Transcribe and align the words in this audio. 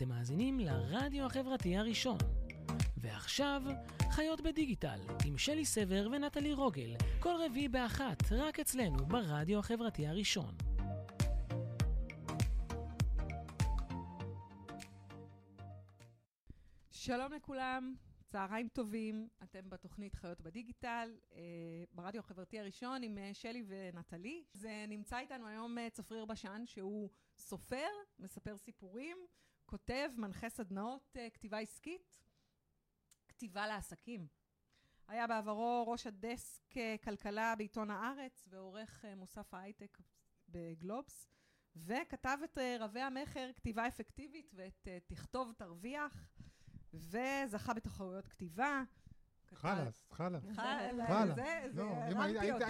אתם 0.00 0.08
מאזינים 0.08 0.60
לרדיו 0.60 1.26
החברתי 1.26 1.76
הראשון. 1.76 2.18
ועכשיו, 2.96 3.62
חיות 4.10 4.40
בדיגיטל, 4.40 5.00
עם 5.26 5.38
שלי 5.38 5.64
סבר 5.64 6.08
ונטלי 6.12 6.52
רוגל, 6.52 6.94
כל 7.18 7.34
רביעי 7.46 7.68
באחת, 7.68 8.32
רק 8.32 8.60
אצלנו, 8.60 9.06
ברדיו 9.06 9.58
החברתי 9.58 10.06
הראשון. 10.06 10.54
שלום 16.90 17.32
לכולם, 17.32 17.94
צהריים 18.26 18.68
טובים, 18.68 19.28
אתם 19.42 19.70
בתוכנית 19.70 20.14
חיות 20.14 20.40
בדיגיטל, 20.40 21.16
אה, 21.32 21.40
ברדיו 21.92 22.20
החברתי 22.20 22.58
הראשון 22.60 23.02
עם 23.02 23.18
אה, 23.18 23.30
שלי 23.34 23.64
ונטלי. 23.66 24.44
זה 24.54 24.84
נמצא 24.88 25.18
איתנו 25.18 25.46
היום 25.46 25.78
אה, 25.78 25.90
צפריר 25.90 26.24
בשן, 26.24 26.62
שהוא 26.66 27.10
סופר, 27.36 27.88
מספר 28.18 28.56
סיפורים, 28.56 29.16
כותב, 29.70 30.10
מנחה 30.16 30.48
סדנאות 30.48 31.16
כתיבה 31.34 31.58
עסקית, 31.58 32.18
כתיבה 33.28 33.66
לעסקים. 33.66 34.26
היה 35.08 35.26
בעברו 35.26 35.84
ראש 35.88 36.06
הדסק 36.06 36.74
כלכלה 37.04 37.56
בעיתון 37.56 37.90
הארץ 37.90 38.48
ועורך 38.50 39.04
מוסף 39.16 39.54
ההייטק 39.54 39.98
בגלובס, 40.48 41.28
וכתב 41.76 42.38
את 42.44 42.58
רבי 42.80 43.00
המכר, 43.00 43.50
כתיבה 43.56 43.88
אפקטיבית 43.88 44.50
ואת 44.54 44.88
תכתוב 45.06 45.52
תרוויח. 45.52 46.28
וזכה 46.94 47.74
בתחרויות 47.74 48.26
כתיבה. 48.26 48.82
חלאס, 49.54 50.06
חלאס. 50.12 50.44
חלאס. 50.56 51.34
זה, 51.34 51.62
זה, 51.70 51.82
הרמתי 51.82 52.52
אותו. 52.52 52.64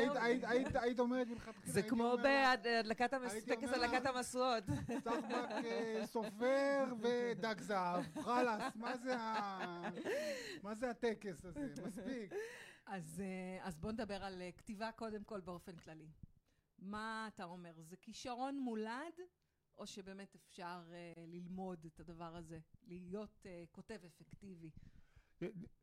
היית 0.80 0.98
אומרת 0.98 1.26
מלכתחילה. 1.26 1.72
זה 1.72 1.82
כמו 1.82 2.16
בהדלקת 2.22 3.14
טקס 3.46 3.68
הדלקת 3.68 4.06
המשואות. 4.06 4.64
סחבק 5.04 5.64
סופר 6.04 6.84
ודג 7.00 7.60
זהב. 7.60 8.04
חלאס, 8.22 8.76
מה 10.62 10.74
זה 10.74 10.90
הטקס 10.90 11.45
הזה? 11.45 11.72
מספיק. 11.87 12.32
אז 13.62 13.78
בוא 13.80 13.92
נדבר 13.92 14.24
על 14.24 14.42
כתיבה 14.56 14.92
קודם 14.92 15.24
כל 15.24 15.40
באופן 15.40 15.76
כללי. 15.76 16.09
מה 16.78 17.28
אתה 17.34 17.44
אומר? 17.44 17.72
זה 17.80 17.96
כישרון 17.96 18.59
מולד? 18.59 19.20
או 19.78 19.87
שבאמת 19.87 20.34
אפשר 20.34 20.90
ללמוד 21.26 21.87
את 21.87 22.00
הדבר 22.00 22.37
הזה, 22.37 22.59
להיות 22.87 23.46
כותב 23.70 23.98
אפקטיבי? 24.06 24.70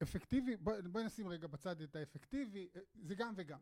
אפקטיבי, 0.04 0.58
בואי 0.58 0.82
בוא 0.82 1.02
נשים 1.02 1.28
רגע 1.28 1.48
בצד 1.48 1.82
את 1.82 1.96
האפקטיבי, 1.96 2.70
אה, 2.76 2.82
זה 2.94 3.16
גם 3.16 3.34
וגם. 3.36 3.60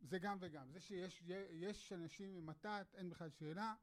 זה 0.00 0.18
גם 0.18 0.36
וגם. 0.40 0.70
זה 0.72 0.80
שיש 0.80 1.92
אנשים 1.92 2.34
עם 2.34 2.46
מתת, 2.46 2.94
אין 2.94 3.10
בכלל 3.10 3.30
שאלה. 3.30 3.74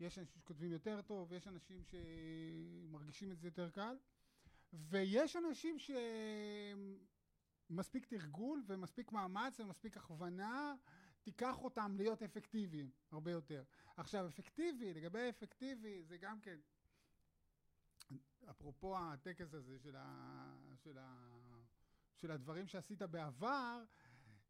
יש 0.00 0.18
אנשים 0.18 0.40
שכותבים 0.40 0.72
יותר 0.72 1.02
טוב, 1.02 1.32
יש 1.32 1.48
אנשים 1.48 1.82
שמרגישים 1.84 3.32
את 3.32 3.40
זה 3.40 3.46
יותר 3.48 3.70
קל, 3.70 3.96
ויש 4.72 5.36
אנשים 5.36 5.76
שמספיק 7.68 8.06
תרגול 8.06 8.62
ומספיק 8.66 9.12
מאמץ 9.12 9.60
ומספיק 9.60 9.96
הכוונה 9.96 10.74
תיקח 11.22 11.58
אותם 11.58 11.94
להיות 11.96 12.22
אפקטיביים 12.22 12.90
הרבה 13.10 13.30
יותר. 13.30 13.64
עכשיו, 13.96 14.26
אפקטיבי, 14.28 14.94
לגבי 14.94 15.28
אפקטיבי, 15.28 16.02
זה 16.02 16.16
גם 16.16 16.40
כן, 16.40 16.58
אפרופו 18.50 18.98
הטקס 18.98 19.54
הזה 19.54 19.78
של, 19.78 19.96
ה, 19.96 20.76
של, 20.76 20.98
ה, 20.98 21.30
של 22.16 22.30
הדברים 22.30 22.66
שעשית 22.66 23.02
בעבר, 23.02 23.84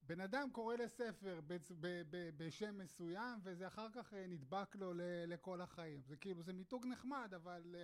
בן 0.02 0.20
אדם 0.20 0.48
קורא 0.52 0.76
לספר 0.76 1.40
בצ, 1.46 1.72
ב, 1.80 2.02
ב, 2.10 2.30
בשם 2.36 2.78
מסוים, 2.78 3.38
וזה 3.42 3.66
אחר 3.66 3.86
כך 3.92 4.14
אה, 4.14 4.26
נדבק 4.26 4.76
לו 4.76 4.94
ל, 4.94 5.00
לכל 5.26 5.60
החיים. 5.60 6.02
זה 6.02 6.16
כאילו, 6.16 6.42
זה 6.42 6.52
מיתוג 6.52 6.86
נחמד, 6.86 7.32
אבל 7.36 7.74
uh, 7.74 7.76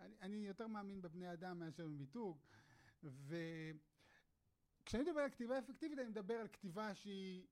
אני, 0.00 0.16
אני 0.20 0.36
יותר 0.36 0.66
מאמין 0.66 1.02
בבני 1.02 1.32
אדם 1.32 1.58
מאשר 1.58 1.86
במיתוג. 1.86 2.38
וכשאני 3.02 5.02
מדבר 5.02 5.20
על 5.20 5.30
כתיבה 5.30 5.58
אפקטיבית, 5.58 5.98
אני 5.98 6.08
מדבר 6.08 6.34
על 6.34 6.48
כתיבה 6.48 6.94
שהיא 6.94 7.46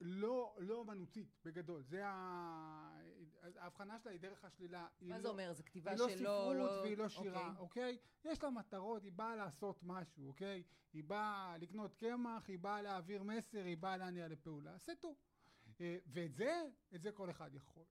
לא, 0.00 0.56
לא 0.58 0.74
אומנותית, 0.74 1.36
בגדול. 1.44 1.82
זה 1.82 2.06
ה... 2.06 3.00
ההבחנה 3.56 3.98
שלה 3.98 4.12
היא 4.12 4.20
דרך 4.20 4.44
השלילה. 4.44 4.88
מה 5.00 5.18
זה 5.18 5.24
לא, 5.24 5.30
אומר? 5.32 5.52
זו 5.52 5.64
כתיבה 5.64 5.96
שלא... 5.96 6.06
היא 6.06 6.16
לא 6.16 6.18
ספרות 6.18 6.56
לא... 6.56 6.80
והיא 6.82 6.96
לא 6.96 7.08
שירה, 7.08 7.54
אוקיי. 7.58 7.98
אוקיי? 7.98 7.98
יש 8.32 8.42
לה 8.42 8.50
מטרות, 8.50 9.04
היא 9.04 9.12
באה 9.12 9.36
לעשות 9.36 9.82
משהו, 9.82 10.28
אוקיי? 10.28 10.62
היא 10.92 11.04
באה 11.04 11.56
לקנות 11.58 11.94
קמח, 11.94 12.48
היא 12.48 12.58
באה 12.58 12.82
להעביר 12.82 13.22
מסר, 13.22 13.64
היא 13.64 13.76
באה 13.76 13.96
להניע 13.96 14.28
לפעולה. 14.28 14.78
סטו. 14.78 15.14
אה, 15.80 15.98
ואת 16.06 16.34
זה, 16.34 16.62
את 16.94 17.02
זה 17.02 17.12
כל 17.12 17.30
אחד 17.30 17.54
יכול. 17.54 17.84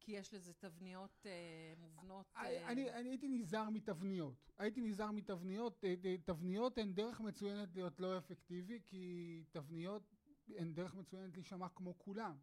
כי 0.00 0.12
יש 0.12 0.34
לזה 0.34 0.54
תבניות 0.54 1.26
אה, 1.26 1.74
מובנות. 1.78 2.26
אה... 2.36 2.68
אני, 2.68 2.90
אני 2.90 3.08
הייתי 3.08 3.28
נזהר 3.28 3.70
מתבניות. 3.70 4.50
הייתי 4.58 4.80
נזהר 4.80 5.10
מתבניות. 5.10 5.84
תבניות 6.24 6.78
הן 6.78 6.92
דרך 6.92 7.20
מצוינת 7.20 7.74
להיות 7.74 8.00
לא 8.00 8.18
אפקטיבי, 8.18 8.80
כי 8.86 9.44
תבניות 9.50 10.14
הן 10.56 10.74
דרך 10.74 10.94
מצוינת 10.94 11.34
להישמע 11.34 11.68
כמו 11.68 11.98
כולם. 11.98 12.36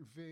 ו, 0.00 0.22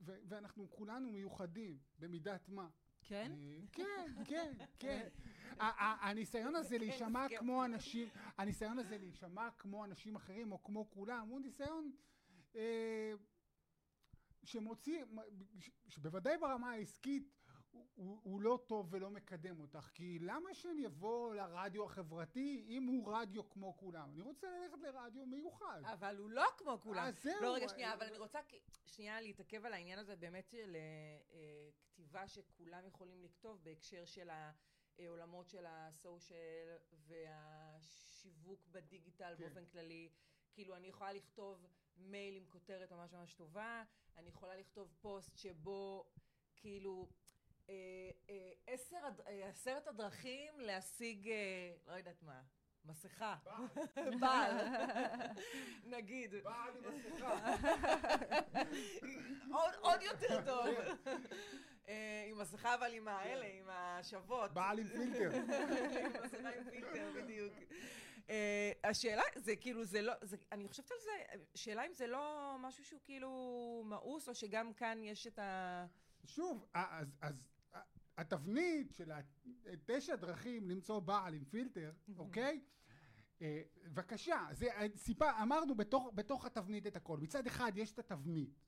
ו, 0.00 0.12
ואנחנו 0.28 0.70
כולנו 0.70 1.10
מיוחדים, 1.10 1.78
במידת 1.98 2.48
מה. 2.48 2.68
כן? 3.02 3.32
אה, 3.32 3.58
כן, 3.72 4.12
כן, 4.24 4.52
כן. 4.78 5.08
הניסיון 5.58 6.56
הזה 6.56 6.78
להישמע. 6.78 7.26
כמו 7.38 7.64
אנשים, 7.64 8.08
הניסיון 8.38 8.78
הזה 8.78 8.98
להישמע 8.98 9.48
כמו 9.58 9.84
אנשים 9.84 10.16
אחרים 10.16 10.52
או 10.52 10.62
כמו 10.62 10.90
כולם, 10.90 11.28
הוא 11.28 11.40
ניסיון 11.40 11.92
אה, 12.56 13.12
שמוציא, 14.44 15.04
שבוודאי 15.88 16.38
ברמה 16.38 16.70
העסקית 16.70 17.28
הוא, 17.94 18.20
הוא 18.22 18.40
לא 18.40 18.58
טוב 18.66 18.88
ולא 18.90 19.10
מקדם 19.10 19.60
אותך, 19.60 19.90
כי 19.94 20.18
למה 20.18 20.54
שאני 20.54 20.86
אבוא 20.86 21.34
לרדיו 21.34 21.84
החברתי 21.84 22.64
אם 22.68 22.86
הוא 22.86 23.12
רדיו 23.14 23.50
כמו 23.50 23.76
כולם? 23.76 24.10
אני 24.12 24.20
רוצה 24.20 24.46
ללכת 24.50 24.78
לרדיו 24.82 25.26
מיוחד. 25.26 25.82
אבל 25.84 26.16
הוא 26.16 26.30
לא 26.30 26.46
כמו 26.58 26.78
כולם. 26.80 27.04
אז 27.04 27.22
זהו. 27.22 27.42
לא, 27.42 27.54
רגע, 27.54 27.68
שנייה, 27.68 27.94
אבל 27.94 28.06
אני 28.06 28.18
רוצה 28.18 28.40
שנייה 28.86 29.20
להתעכב 29.20 29.66
על 29.66 29.72
העניין 29.72 29.98
הזה 29.98 30.16
באמת 30.16 30.48
של 30.48 30.76
uh, 30.76 31.34
כתיבה 31.84 32.28
שכולם 32.28 32.86
יכולים 32.86 33.22
לכתוב 33.22 33.58
בהקשר 33.62 34.04
של 34.04 34.30
העולמות 34.98 35.48
של 35.48 35.64
הסושיאל 35.68 36.76
והשיווק 36.92 38.66
בדיגיטל 38.66 39.34
כן. 39.38 39.44
באופן 39.44 39.66
כללי. 39.66 40.08
כאילו, 40.52 40.76
אני 40.76 40.86
יכולה 40.86 41.12
לכתוב 41.12 41.66
מייל 41.96 42.36
עם 42.36 42.44
כותרת 42.48 42.92
ממש 42.92 43.12
ממש 43.12 43.34
טובה, 43.34 43.82
אני 44.16 44.28
יכולה 44.28 44.56
לכתוב 44.56 44.94
פוסט 45.00 45.36
שבו, 45.36 46.10
כאילו... 46.56 47.08
אה, 47.68 47.74
אה, 48.30 48.52
אה, 49.26 49.48
עשרת 49.48 49.86
הדרכים 49.86 50.60
להשיג, 50.60 51.30
לא 51.86 51.92
יודעת 51.92 52.22
מה, 52.22 52.42
מסכה. 52.84 53.36
בעל. 53.44 54.18
בעל. 54.20 54.56
נגיד. 55.96 56.34
בעל 56.42 56.72
עם 56.76 56.94
מסכה. 56.94 57.54
עוד 59.80 60.02
יותר 60.02 60.44
טוב. 60.46 60.66
עם 62.28 62.38
מסכה 62.38 62.74
אבל 62.74 62.92
עם 62.92 63.08
האלה, 63.08 63.46
עם 63.46 63.66
השוות. 63.70 64.52
בעל 64.52 64.78
עם 64.78 64.88
פילטר. 64.88 65.36
עם 65.36 66.12
מסכה 66.24 66.48
עם 66.56 66.70
פילטר, 66.70 67.10
בדיוק. 67.14 67.52
השאלה, 68.84 69.22
זה 69.36 69.56
כאילו, 69.56 69.84
זה 69.84 70.02
לא, 70.02 70.12
אני 70.52 70.68
חושבת 70.68 70.90
על 70.90 70.96
זה, 71.00 71.42
שאלה 71.54 71.86
אם 71.86 71.92
זה 71.94 72.06
לא 72.06 72.56
משהו 72.58 72.84
שהוא 72.84 73.00
כאילו 73.04 73.82
מאוס, 73.86 74.28
או 74.28 74.34
שגם 74.34 74.72
כאן 74.72 75.04
יש 75.04 75.26
את 75.26 75.38
ה... 75.38 75.86
שוב, 76.24 76.66
אז, 76.74 77.16
אז 77.20 77.51
התבנית 78.22 78.92
של 78.92 79.10
תשע 79.86 80.16
דרכים 80.16 80.70
למצוא 80.70 81.00
בעל 81.00 81.34
עם 81.34 81.44
פילטר, 81.44 81.92
אוקיי? 82.18 82.60
אה, 83.42 83.62
בבקשה, 83.84 84.46
זה 84.52 84.66
סיפה, 84.96 85.42
אמרנו 85.42 85.74
בתוך, 85.74 86.10
בתוך 86.14 86.44
התבנית 86.44 86.86
את 86.86 86.96
הכל. 86.96 87.18
מצד 87.18 87.46
אחד 87.46 87.72
יש 87.74 87.92
את 87.92 87.98
התבנית, 87.98 88.60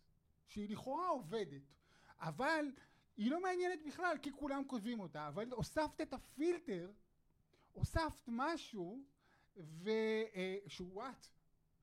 שהיא 0.46 0.70
לכאורה 0.70 1.08
עובדת, 1.08 1.62
אבל 2.18 2.66
היא 3.16 3.30
לא 3.30 3.42
מעניינת 3.42 3.78
בכלל, 3.86 4.16
כי 4.22 4.32
כולם 4.32 4.62
כותבים 4.66 5.00
אותה, 5.00 5.28
אבל 5.28 5.52
הוספת 5.52 6.00
את 6.00 6.12
הפילטר, 6.12 6.92
הוספת 7.72 8.22
משהו, 8.26 9.04
ו, 9.56 9.90
אה, 10.34 10.58
שהוא 10.66 11.02
את, 11.02 11.30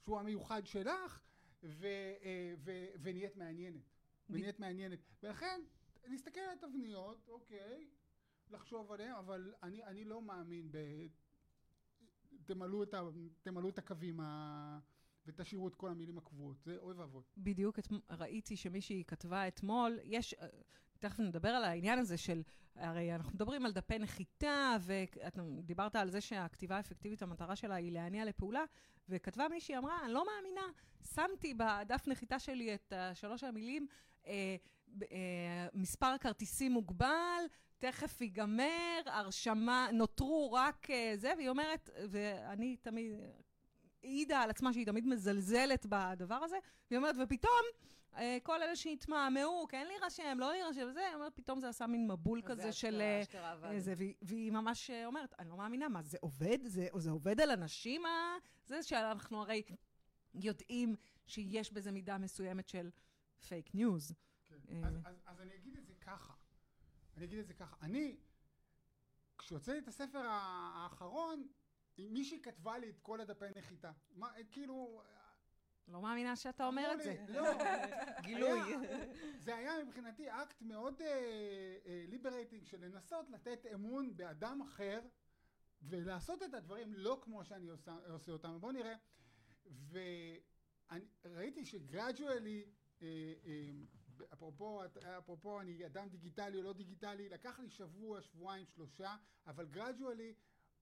שהוא 0.04 0.19
המיוחד 0.19 0.66
שלך, 0.66 1.22
ו, 1.63 1.88
אה, 2.24 2.54
ו, 2.57 2.72
ונהיית 3.01 3.36
מעניינת. 3.36 3.81
ונהיית 4.30 4.60
מעניינת. 4.60 5.00
ולכן, 5.24 5.62
להסתכל 6.07 6.39
על 6.39 6.57
התבניות, 6.57 7.30
אוקיי, 7.30 7.88
לחשוב 8.50 8.92
עליהן, 8.92 9.12
אבל 9.12 9.53
אני, 9.63 9.83
אני 9.83 10.06
לא 10.06 10.21
מאמין 10.21 10.71
ב... 10.71 10.77
תמלאו 12.45 12.83
את, 12.83 12.94
ה... 12.94 13.01
תמלאו 13.42 13.69
את 13.69 13.77
הקווים 13.77 14.19
ה... 14.19 14.80
ותשאירו 15.25 15.68
את 15.68 15.75
כל 15.75 15.89
המילים 15.89 16.18
הקבועות, 16.18 16.62
זה 16.62 16.77
אוי 16.77 16.94
ואבוי. 16.94 17.24
בדיוק, 17.38 17.80
את... 17.80 17.88
ראיתי 18.09 18.56
שמישהי 18.57 19.03
כתבה 19.07 19.48
אתמול, 19.48 20.00
יש, 20.03 20.36
תכף 21.00 21.19
נדבר 21.19 21.50
על 21.50 21.63
העניין 21.63 22.00
הזה 22.00 22.18
של, 22.18 22.42
הרי 22.75 23.15
אנחנו 23.15 23.33
מדברים 23.33 23.65
על 23.65 23.71
דפי 23.71 24.00
נחיתה, 24.00 24.77
ודיברת 24.81 25.95
על 25.95 26.09
זה 26.09 26.21
שהכתיבה 26.21 26.77
האפקטיבית, 26.77 27.21
המטרה 27.21 27.56
שלה 27.56 27.75
היא 27.75 27.92
להניע 27.92 28.25
לפעולה, 28.25 28.63
וכתבה 29.09 29.48
מישהי, 29.48 29.77
אמרה, 29.77 30.06
אני 30.06 30.13
לא 30.13 30.25
מאמינה, 30.25 30.68
שמתי 31.13 31.53
בדף 31.53 32.07
נחיתה 32.07 32.39
שלי 32.39 32.75
את 32.75 32.94
שלוש 33.13 33.44
המילים, 33.44 33.88
אה, 34.25 34.31
אה, 34.31 34.56
מספר 35.74 36.18
כרטיסים 36.18 36.72
מוגבל, 36.72 37.44
תכף 37.82 38.22
ייגמר, 38.22 39.02
הרשמה, 39.06 39.90
נותרו 39.94 40.54
רק 40.54 40.90
אה, 40.90 41.14
זה, 41.16 41.34
והיא 41.38 41.50
אומרת, 41.50 41.90
ואני 42.10 42.78
תמיד, 42.78 43.14
העידה 44.04 44.42
על 44.42 44.50
עצמה 44.50 44.74
שהיא 44.74 44.86
תמיד 44.86 45.08
מזלזלת 45.08 45.86
בדבר 45.90 46.36
הזה, 46.36 46.58
והיא 46.90 46.98
אומרת, 46.98 47.16
ופתאום, 47.24 47.62
אה, 48.18 48.38
כל 48.44 48.64
אלה 48.64 48.76
שהתמהמהו, 48.76 49.66
כן 49.70 49.88
להירשם, 49.88 50.38
לא 50.40 50.52
להירשם, 50.52 50.88
וזה, 50.90 51.08
היא 51.08 51.16
אומרת, 51.16 51.36
פתאום 51.36 51.60
זה 51.60 51.70
עשה 51.70 51.88
מין 51.88 52.12
מבול 52.12 52.42
כזה 52.46 52.72
של... 52.72 53.02
אה, 53.02 53.80
זה, 53.80 53.94
והיא, 53.98 54.14
והיא 54.22 54.52
ממש 54.52 54.92
אומרת, 55.06 55.34
אני 55.40 55.50
לא 55.50 55.58
מאמינה, 55.58 55.90
מה, 55.90 56.02
זה 56.04 56.18
עובד? 56.22 56.58
זה, 56.66 56.88
זה 56.98 57.12
עובד 57.12 57.42
על 57.42 57.52
אנשים? 57.52 58.04
זה 58.66 58.84
שאנחנו 58.84 59.42
הרי 59.42 59.62
יודעים 60.34 60.96
שיש 61.28 61.74
בזה 61.74 61.92
מידה 61.92 62.18
מסוימת 62.18 62.70
של 62.70 62.90
פייק 63.48 63.76
ניוז. 63.76 64.14
כן. 64.72 64.84
אז, 64.84 64.98
אז, 65.06 65.16
אז 65.26 65.42
אני 65.42 65.56
אגיד 65.56 65.78
את 65.78 65.86
זה 65.86 65.94
ככה. 65.96 66.34
אני 67.18 67.26
אגיד 67.26 67.40
את 67.40 67.48
זה 67.48 67.54
ככה. 67.54 67.76
אני, 67.82 68.18
כשהוצאתי 69.38 69.80
את 69.80 69.88
הספר 69.88 70.22
האחרון, 70.26 71.48
מישהי 71.98 72.42
כתבה 72.42 72.78
לי 72.78 72.90
את 72.90 73.00
כל 73.00 73.22
הדפי 73.22 73.46
נחיתה. 73.56 73.92
מה, 74.16 74.32
כאילו... 74.52 75.04
לא 75.88 76.02
מאמינה 76.02 76.36
שאתה 76.36 76.66
אומר 76.66 76.92
את 76.94 77.02
זה. 77.02 77.26
לא, 77.30 77.44
גילוי. 78.26 78.60
זה 79.38 79.56
היה 79.56 79.84
מבחינתי 79.84 80.30
אקט 80.30 80.62
מאוד 80.62 81.02
liberating 82.08 82.66
של 82.66 82.86
לנסות 82.86 83.30
לתת 83.30 83.66
אמון 83.74 84.18
באדם 84.18 84.62
אחר 84.62 85.02
ולעשות 85.82 86.44
את 86.44 86.54
הדברים 86.54 86.94
לא 86.94 87.20
כמו 87.22 87.46
שאני 87.46 87.68
עושה, 87.68 87.98
עושה 88.10 88.32
אותם. 88.32 88.58
בואו 88.60 88.72
נראה. 88.72 88.96
וראיתי 91.24 91.66
שגרדואלי, 91.66 92.66
אפרופו, 94.34 94.82
אפרופו 95.18 95.62
אני 95.62 95.86
אדם 95.86 96.10
דיגיטלי 96.10 96.58
או 96.58 96.64
לא 96.64 96.74
דיגיטלי, 96.74 97.30
לקח 97.30 97.60
לי 97.60 97.70
שבוע, 97.70 98.22
שבועיים, 98.22 98.66
שלושה, 98.66 99.16
אבל 99.48 99.66
גרדואלי 99.66 100.34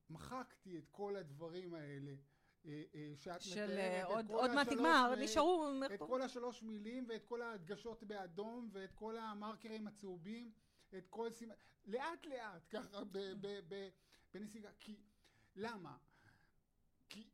מחקתי 0.09 0.77
את 0.77 0.87
כל 0.91 1.15
הדברים 1.15 1.73
האלה. 1.73 2.15
אה, 2.65 2.83
אה, 2.95 3.13
שאת 3.15 3.41
של 3.41 3.65
מתארת, 3.73 4.05
עוד, 4.05 4.29
עוד 4.31 4.51
מעט 4.51 4.67
נגמר, 4.67 5.13
נשארו... 5.17 5.71
את 5.93 5.99
כל 5.99 6.21
השלוש 6.21 6.63
מילים 6.63 7.05
ואת 7.09 7.25
כל 7.25 7.41
ההדגשות 7.41 8.03
באדום 8.03 8.69
ואת 8.71 8.93
כל 8.93 9.17
המרקרים 9.17 9.87
הצהובים, 9.87 10.51
את 10.97 11.07
כל 11.07 11.31
סימן... 11.31 11.55
לאט 11.85 12.25
לאט, 12.25 12.67
ככה 12.69 13.01
בנסיגה. 14.33 14.69
כי... 14.79 14.97
למה? 15.55 15.97
כי 17.09 17.29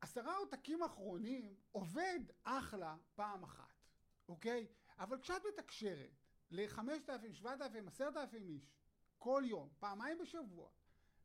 עשרה 0.00 0.36
עותקים 0.36 0.82
אחרונים 0.82 1.54
עובד 1.72 2.20
אחלה 2.44 2.96
פעם 3.14 3.44
אחת, 3.44 3.88
אוקיי? 4.28 4.66
אבל 4.98 5.20
כשאת 5.20 5.42
מתקשרת 5.48 6.10
לחמשת 6.50 7.10
אלפים, 7.10 7.34
שבעת 7.34 7.60
אלפים, 7.60 7.88
עשרת 7.88 8.16
אלפים 8.16 8.48
איש 8.48 8.76
כל 9.18 9.42
יום, 9.46 9.68
פעמיים 9.78 10.18
בשבוע, 10.18 10.70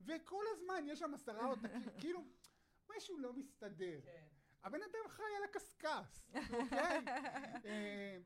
וכל 0.01 0.43
הזמן 0.51 0.83
יש 0.87 0.99
שם 0.99 1.13
עשרה 1.13 1.45
עותקים, 1.45 1.89
כאילו, 2.01 2.23
משהו 2.89 3.17
לא 3.17 3.33
מסתדר. 3.33 4.01
כן. 4.03 4.27
הבן 4.63 4.79
אדם 4.81 5.07
חי 5.09 5.23
על 5.37 5.43
הקשקש, 5.43 6.21
אוקיי? 6.53 7.05
אה, 7.65 8.17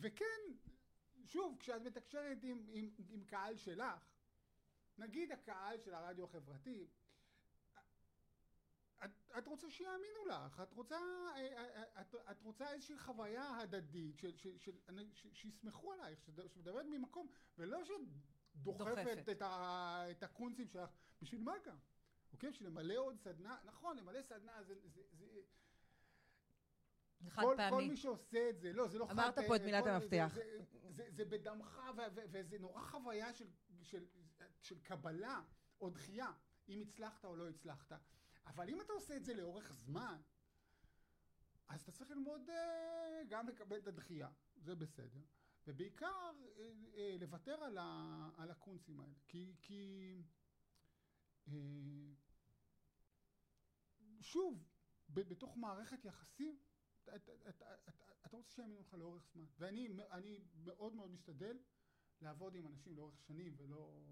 וכן, 0.00 0.40
שוב, 1.24 1.56
כשאת 1.60 1.82
מתקשרת 1.82 2.38
עם, 2.42 2.66
עם, 2.68 2.90
עם 3.08 3.24
קהל 3.24 3.56
שלך, 3.56 4.14
נגיד 4.98 5.32
הקהל 5.32 5.78
של 5.78 5.94
הרדיו 5.94 6.24
החברתי, 6.24 6.88
את, 9.38 9.46
רוצה 9.46 9.70
שיאמינו 9.70 10.24
לך, 10.26 10.60
את 10.60 10.72
רוצה, 10.72 10.98
את, 12.00 12.14
את 12.30 12.42
רוצה 12.42 12.72
איזושהי 12.72 12.98
חוויה 12.98 13.58
הדדית, 13.60 14.18
של, 14.18 14.36
של, 14.36 14.58
של, 14.58 14.72
של, 15.14 15.34
שיסמכו 15.34 15.92
עלייך, 15.92 16.18
שמדברת 16.54 16.86
ממקום, 16.90 17.26
ולא 17.58 17.78
שדוחפת 17.84 19.28
את, 19.30 19.42
ה, 19.42 20.04
את 20.10 20.22
הקונצים 20.22 20.68
שלך, 20.68 20.90
בשביל 21.22 21.42
מה 21.42 21.52
גם? 21.64 21.76
אוקיי? 22.32 22.50
בשביל 22.50 22.68
למלא 22.68 22.94
עוד 22.94 23.18
סדנה, 23.18 23.58
נכון, 23.64 23.96
למלא 23.96 24.22
סדנה 24.22 24.62
זה... 24.62 24.74
זה, 24.88 25.02
זה 27.20 27.30
חד 27.30 27.42
כל, 27.42 27.54
פעמי. 27.56 27.70
כל 27.70 27.84
מי 27.88 27.96
שעושה 27.96 28.50
את 28.50 28.60
זה, 28.60 28.72
לא, 28.72 28.88
זה 28.88 28.98
לא 28.98 29.06
חד 29.06 29.16
פעמי. 29.16 29.22
אמרת 29.22 29.38
פה 29.46 29.56
את 29.56 29.60
מילת 29.60 29.86
המפתח. 29.86 30.32
זה, 30.34 30.42
זה, 30.58 30.92
זה, 30.92 31.10
זה 31.10 31.24
בדמך, 31.24 31.80
וזה 32.30 32.58
נורא 32.58 32.80
חוויה 32.82 33.34
של, 33.34 33.46
של, 33.82 34.06
של 34.60 34.78
קבלה 34.78 35.42
או 35.80 35.90
דחייה, 35.90 36.32
אם 36.68 36.80
הצלחת 36.80 37.24
או 37.24 37.36
לא 37.36 37.48
הצלחת. 37.48 37.92
אבל 38.46 38.68
אם 38.68 38.80
אתה 38.80 38.92
עושה 38.92 39.16
את 39.16 39.24
זה 39.24 39.34
לאורך 39.34 39.72
זמן, 39.72 40.20
אז 41.68 41.80
אתה 41.80 41.92
צריך 41.92 42.10
ללמוד 42.10 42.50
אה, 42.50 43.22
גם 43.28 43.48
לקבל 43.48 43.78
את 43.78 43.86
הדחייה, 43.86 44.28
זה 44.56 44.74
בסדר. 44.74 45.20
ובעיקר 45.66 46.32
אה, 46.58 46.72
אה, 46.94 47.16
לוותר 47.20 47.64
על, 47.64 47.78
ה, 47.78 48.30
על 48.36 48.50
הקונצים 48.50 49.00
האלה. 49.00 49.14
כי, 49.26 49.54
כי 49.60 50.22
שוב, 54.20 54.64
בתוך 55.08 55.56
מערכת 55.56 56.04
יחסים, 56.04 56.58
אתה 57.04 58.36
רוצה 58.36 58.52
שיאמינו 58.52 58.80
לך 58.80 58.94
לאורך 58.94 59.26
זמן. 59.32 59.44
ואני 59.58 60.38
מאוד 60.64 60.94
מאוד 60.94 61.10
משתדל 61.10 61.58
לעבוד 62.20 62.54
עם 62.54 62.66
אנשים 62.66 62.96
לאורך 62.96 63.20
שנים 63.20 63.54
ולא, 63.56 64.04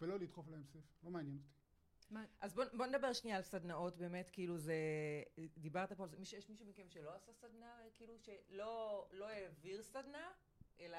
ולא 0.00 0.18
לדחוף 0.18 0.48
להם 0.48 0.64
ספר, 0.64 0.94
לא 1.02 1.10
מעניין 1.10 1.36
אותי. 1.36 1.65
אז 2.40 2.54
בוא, 2.54 2.64
בוא 2.72 2.86
נדבר 2.86 3.12
שנייה 3.12 3.36
על 3.36 3.42
סדנאות, 3.42 3.96
באמת, 3.96 4.30
כאילו 4.30 4.58
זה, 4.58 4.74
דיברת 5.56 5.92
פה 5.92 6.02
על 6.02 6.08
זה, 6.08 6.16
יש 6.36 6.48
מישהו 6.48 6.66
מכם 6.66 6.88
שלא 6.88 7.14
עשה 7.14 7.32
סדנה, 7.32 7.76
כאילו 7.94 8.14
שלא 8.18 9.06
לא 9.12 9.28
העביר 9.28 9.82
סדנה, 9.82 10.28
אלא 10.80 10.98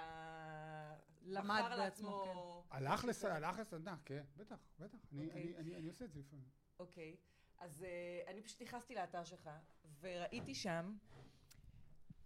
למד 1.22 1.64
בעצמו, 1.78 2.24
כן. 2.70 2.76
הלך, 2.78 3.06
לס... 3.06 3.26
הלך 3.26 3.60
לסדנה, 3.60 3.98
כן, 4.06 4.24
בטח, 4.38 4.56
בטח, 4.80 4.98
okay. 4.98 5.16
אני, 5.16 5.28
אוקיי. 5.28 5.42
אני, 5.42 5.58
אני, 5.58 5.76
אני 5.76 5.88
עושה 5.88 6.06
את 6.06 6.12
זה 6.12 6.20
לפעמים. 6.20 6.50
אוקיי, 6.80 7.16
okay. 7.16 7.64
אז 7.64 7.86
uh, 7.86 8.30
אני 8.30 8.42
פשוט 8.42 8.62
נכנסתי 8.62 8.96
לאתר 8.96 9.24
שלך, 9.24 9.50
וראיתי 10.00 10.56
שם 10.56 10.98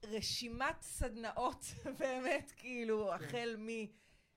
רשימת 0.04 0.82
סדנאות, 0.82 1.66
באמת, 2.00 2.52
כאילו, 2.58 3.08
כן. 3.08 3.14
החל 3.26 3.56
מ... 3.58 3.68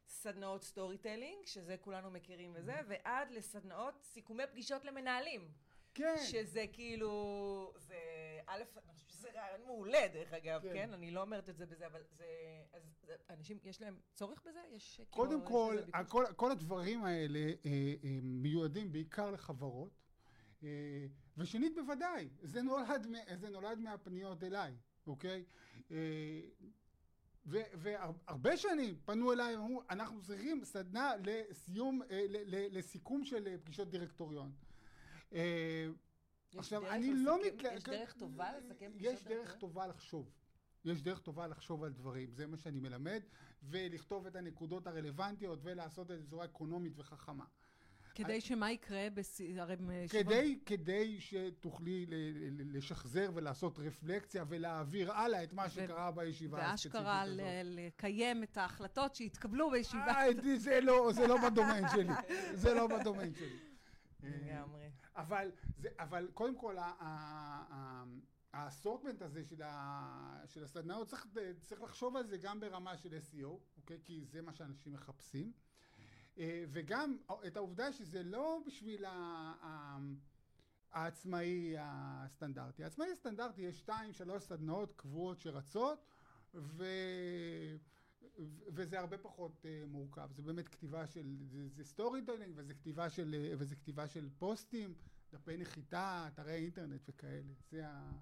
סדנאות 0.08 0.64
storytelling, 0.64 1.46
שזה 1.46 1.76
כולנו 1.80 2.10
מכירים 2.10 2.52
וזה, 2.54 2.74
ועד 2.88 3.30
לסדנאות 3.30 3.94
סיכומי 4.02 4.42
פגישות 4.52 4.84
למנהלים. 4.84 5.48
כן. 5.94 6.16
שזה 6.24 6.64
כאילו, 6.72 7.72
זה, 7.76 7.94
א', 8.46 8.62
אני 8.88 8.94
חושבת 8.94 9.10
שזה 9.10 9.28
רעיון 9.34 9.66
מעולה 9.66 10.08
דרך 10.12 10.32
אגב, 10.32 10.62
כן. 10.62 10.72
כן? 10.74 10.92
אני 10.92 11.10
לא 11.10 11.20
אומרת 11.20 11.48
את 11.48 11.56
זה 11.56 11.66
בזה, 11.66 11.87
אבל 11.87 12.02
זה, 12.11 12.26
אז 12.73 13.12
אנשים, 13.30 13.58
יש 13.64 13.82
להם 13.82 13.99
צורך 14.14 14.42
בזה? 14.46 14.61
יש 14.70 14.96
כאילו... 14.96 15.11
קודם 15.11 15.46
כל, 15.46 15.78
כל, 16.08 16.25
כל 16.37 16.50
הדברים 16.50 17.04
האלה 17.04 17.38
אה, 17.38 17.54
אה, 18.04 18.18
מיועדים 18.23 18.92
בעיקר 18.92 19.30
לחברות, 19.30 20.02
אה, 20.62 21.06
ושנית 21.37 21.75
בוודאי, 21.75 22.28
זה 22.42 22.62
נולד, 22.62 23.06
זה 23.34 23.50
נולד 23.50 23.78
מהפניות 23.78 24.44
אליי, 24.44 24.75
אוקיי? 25.06 25.44
אה, 25.90 25.96
והרבה 27.46 28.56
שנים 28.56 28.96
פנו 29.04 29.32
אליי, 29.32 29.56
אמרו, 29.56 29.82
אנחנו 29.90 30.22
צריכים 30.22 30.64
סדנה 30.64 31.12
לסיום, 31.24 32.02
אה, 32.10 32.24
לסיכום 32.48 33.24
של 33.24 33.46
אה, 33.46 33.58
פגישות 33.58 33.90
דירקטוריון. 33.90 34.52
אה, 35.34 35.88
עכשיו, 36.56 36.86
אני 36.90 37.14
לא 37.14 37.38
מתל... 37.46 37.76
יש 37.76 37.84
דרך 37.84 38.12
טובה 38.12 38.58
לסכם 38.58 38.92
פגישות 38.94 39.12
יש 39.14 39.24
דרך 39.24 39.56
טובה 39.56 39.86
לחשוב. 39.86 40.30
יש 40.84 41.02
דרך 41.02 41.18
טובה 41.18 41.46
לחשוב 41.46 41.84
על 41.84 41.92
דברים, 41.92 42.32
זה 42.32 42.46
מה 42.46 42.56
שאני 42.56 42.80
מלמד, 42.80 43.20
ולכתוב 43.62 44.26
את 44.26 44.36
הנקודות 44.36 44.86
הרלוונטיות 44.86 45.58
ולעשות 45.62 46.10
את 46.10 46.16
זה 46.18 46.22
בצורה 46.22 46.44
אקונומית 46.44 46.92
וחכמה. 46.96 47.44
כדי 48.14 48.40
שמה 48.40 48.71
יקרה, 48.71 49.09
בס... 49.14 49.40
הרי... 49.59 49.76
כדי, 50.09 50.59
כדי 50.66 51.21
שתוכלי 51.21 52.06
לשחזר 52.50 53.30
ולעשות 53.35 53.78
רפלקציה 53.78 54.44
ולהעביר 54.49 55.12
הלאה 55.12 55.44
את 55.44 55.52
מה 55.52 55.68
שקרה 55.71 56.11
בישיבה 56.11 56.66
הספציפית 56.66 56.94
הזאת. 56.94 57.06
ואשכרה 57.06 57.25
לקיים 57.64 58.42
את 58.42 58.56
ההחלטות 58.56 59.14
שהתקבלו 59.14 59.71
בישיבה. 59.71 60.06
אה, 60.06 60.56
זה 60.56 60.80
לא, 60.80 61.11
זה 61.12 61.26
לא 61.26 61.37
בדומיין 61.49 61.85
שלי. 61.88 62.12
זה 62.52 62.75
לא 62.75 62.87
בדומיין 62.87 63.35
שלי. 63.35 63.59
לגמרי. 64.23 64.90
אבל, 65.16 65.50
זה, 65.78 65.88
אבל 65.99 66.28
קודם 66.35 66.56
כל, 66.56 66.76
ה 68.52 68.59
assortment 68.59 69.23
הזה 69.23 69.44
של, 69.44 69.62
ה, 69.62 70.44
של 70.47 70.64
הסדנאות, 70.64 71.09
צריך, 71.09 71.26
צריך 71.64 71.83
לחשוב 71.83 72.16
על 72.16 72.26
זה 72.26 72.37
גם 72.37 72.61
ברמה 72.61 72.97
של 72.97 73.18
SEO, 73.30 73.49
אוקיי? 73.76 73.99
כי 74.04 74.25
זה 74.25 74.42
מה 74.42 74.52
שאנשים 74.52 74.92
מחפשים. 74.92 75.52
אה, 76.38 76.64
וגם 76.69 77.17
את 77.47 77.57
העובדה 77.57 77.93
שזה 77.93 78.23
לא 78.23 78.61
בשביל 78.67 79.05
העצמאי 80.93 81.75
הסטנדרטי. 81.79 82.85
העצמאי 82.85 83.12
הסטנדרטי 83.12 83.62
יש 83.62 83.79
שתיים, 83.79 84.12
שלוש 84.12 84.43
סדנאות 84.43 84.93
קבועות 84.97 85.41
שרצות, 85.41 85.99
ו... 86.55 86.85
וזה 88.69 89.00
הרבה 89.00 89.19
פחות 89.19 89.64
uh, 89.64 89.87
מורכב, 89.87 90.29
זה 90.33 90.43
באמת 90.43 90.69
כתיבה 90.69 91.07
של, 91.07 91.37
זה, 91.45 91.69
זה 91.69 91.85
storytelling 91.85 92.52
וזה 92.57 92.75
כתיבה 92.75 93.11
של, 93.11 93.35
אה, 93.35 93.55
וזה 93.59 93.76
כתיבה 93.76 94.09
של 94.09 94.29
פוסטים, 94.38 94.95
דפי 95.33 95.57
נחיתה, 95.57 96.29
אתרי 96.29 96.55
אינטרנט 96.55 97.00
וכאלה, 97.09 97.53
זה 97.71 97.88
ה... 97.88 98.12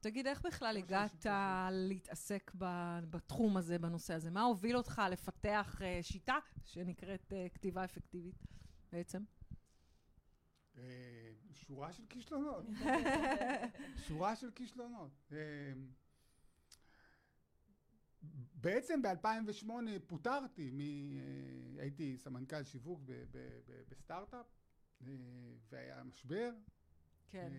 תגיד, 0.00 0.26
איך 0.26 0.42
בכלל 0.46 0.76
כמו 0.76 0.84
הגעת 0.84 1.26
להתעסק 1.70 2.50
בתחום 3.10 3.56
הזה, 3.56 3.78
בנושא 3.78 4.14
הזה? 4.14 4.30
מה 4.30 4.42
הוביל 4.42 4.76
אותך 4.76 5.02
לפתח 5.10 5.82
אה, 5.82 5.98
שיטה 6.02 6.38
שנקראת 6.64 7.32
אה, 7.32 7.46
כתיבה 7.54 7.84
אפקטיבית 7.84 8.44
בעצם? 8.92 9.22
אה, 10.78 11.32
שורה 11.52 11.92
של 11.92 12.02
כישלונות, 12.08 12.64
שורה 14.08 14.36
של 14.36 14.50
כישלונות. 14.50 15.32
בעצם 18.54 19.02
ב-2008 19.02 19.70
פוטרתי, 20.06 20.70
מ... 20.70 20.80
הייתי 21.78 22.16
סמנכ"ל 22.16 22.64
שיווק 22.64 23.00
בסטארט-אפ, 23.88 24.46
והיה 25.70 26.04
משבר. 26.04 26.50
כן. 27.28 27.52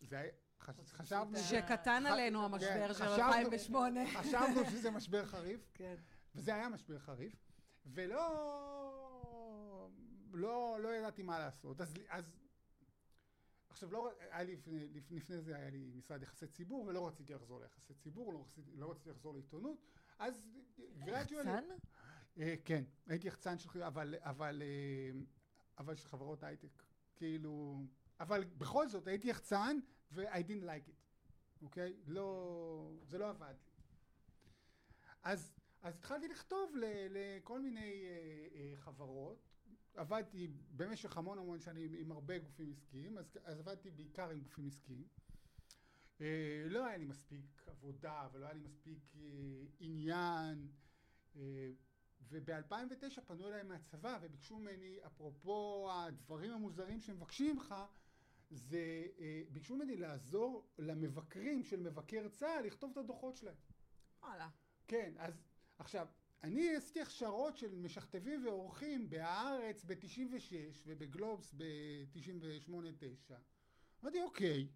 זה 0.00 0.18
היה, 0.18 0.32
חשבנו, 0.70 1.38
שקטן 1.38 2.06
עלינו 2.06 2.44
המשבר 2.44 2.92
של 2.92 3.04
חשבנו- 3.04 3.26
2008. 3.28 4.00
חשבנו 4.06 4.64
שזה 4.70 4.90
משבר 4.90 5.26
חריף, 5.26 5.60
כן. 5.74 5.94
וזה 6.34 6.54
היה 6.54 6.68
משבר 6.68 6.98
חריף, 6.98 7.36
ולא 7.86 8.22
לא, 10.34 10.76
לא 10.80 10.88
ידעתי 10.94 11.22
מה 11.22 11.38
לעשות. 11.38 11.80
אז, 11.80 11.94
אז 12.08 12.24
עכשיו, 13.68 13.92
לא, 13.92 14.10
היה 14.30 14.42
לי, 14.42 14.56
לפני, 14.56 14.88
לפני, 15.10 15.40
זה 15.40 15.56
היה 15.56 15.70
לי 15.70 15.90
משרד 15.94 16.22
יחסי 16.22 16.46
ציבור, 16.46 16.84
ולא 16.86 17.08
רציתי 17.08 17.34
לחזור 17.34 17.60
ליחסי 17.60 17.94
ציבור, 17.94 18.32
לא 18.32 18.40
רציתי, 18.40 18.70
לא 18.76 18.90
רציתי 18.90 19.10
לחזור 19.10 19.32
לעיתונות, 19.34 19.78
אז 20.18 20.42
gradually... 21.00 21.34
יחצן? 21.34 21.64
אה, 22.38 22.54
כן, 22.64 22.84
הייתי 23.06 23.28
יחצן 23.28 23.58
של, 23.58 23.82
אבל, 23.82 24.14
אבל, 24.18 24.62
אה, 24.62 25.20
אבל 25.78 25.94
של 25.96 26.08
חברות 26.08 26.42
הייטק, 26.42 26.82
כאילו, 27.16 27.82
אבל 28.20 28.44
בכל 28.58 28.88
זאת 28.88 29.06
הייתי 29.06 29.28
יחצן 29.30 29.76
ו- 30.12 30.28
I 30.32 30.42
didn't 30.42 30.64
like 30.64 30.88
it, 30.88 31.02
אוקיי? 31.62 31.96
לא, 32.06 32.98
זה 33.02 33.18
לא 33.18 33.28
עבד 33.28 33.54
לי. 33.64 33.70
אז, 35.22 35.52
אז 35.82 35.94
התחלתי 35.96 36.28
לכתוב 36.28 36.76
ל- 36.76 37.06
לכל 37.10 37.60
מיני 37.60 38.04
אה, 38.04 38.48
אה, 38.54 38.72
חברות, 38.76 39.38
עבדתי 39.94 40.48
במשך 40.76 41.16
המון 41.16 41.38
המון 41.38 41.60
שנים 41.60 41.94
עם 41.94 42.12
הרבה 42.12 42.38
גופים 42.38 42.70
עסקיים, 42.72 43.18
אז, 43.18 43.38
אז 43.44 43.58
עבדתי 43.60 43.90
בעיקר 43.90 44.30
עם 44.30 44.40
גופים 44.40 44.66
עסקיים. 44.66 45.04
אה, 46.20 46.64
לא 46.68 46.86
היה 46.86 46.96
לי 46.96 47.04
מספיק 47.04 47.62
עבודה 47.66 48.28
ולא 48.32 48.44
היה 48.44 48.54
לי 48.54 48.60
מספיק 48.60 49.14
אה, 49.16 49.20
עניין. 49.80 50.68
אה, 51.36 51.70
וב-2009 52.28 53.20
פנו 53.26 53.48
אליי 53.48 53.62
מהצבא 53.62 54.18
וביקשו 54.22 54.58
ממני, 54.58 54.98
אפרופו 55.06 55.88
הדברים 55.92 56.52
המוזרים 56.52 57.00
שמבקשים 57.00 57.56
ממך, 57.56 57.74
זה 58.52 59.06
אה, 59.18 59.42
ביקשו 59.50 59.76
ממני 59.76 59.96
לעזור 59.96 60.66
למבקרים 60.78 61.62
של 61.62 61.80
מבקר 61.80 62.28
צה"ל 62.28 62.66
לכתוב 62.66 62.90
את 62.90 62.96
הדוחות 62.96 63.36
שלהם. 63.36 63.54
וואלה. 64.22 64.48
כן, 64.86 65.12
אז 65.18 65.42
עכשיו, 65.78 66.06
אני 66.42 66.76
עשיתי 66.76 67.00
הכשרות 67.00 67.56
של 67.56 67.74
משכתבים 67.74 68.46
ועורכים 68.46 69.10
בהארץ 69.10 69.84
ב-96 69.84 70.54
ובגלובס 70.86 71.54
ב-98-9. 71.56 73.32
אמרתי, 74.02 74.22
אוקיי, 74.22 74.68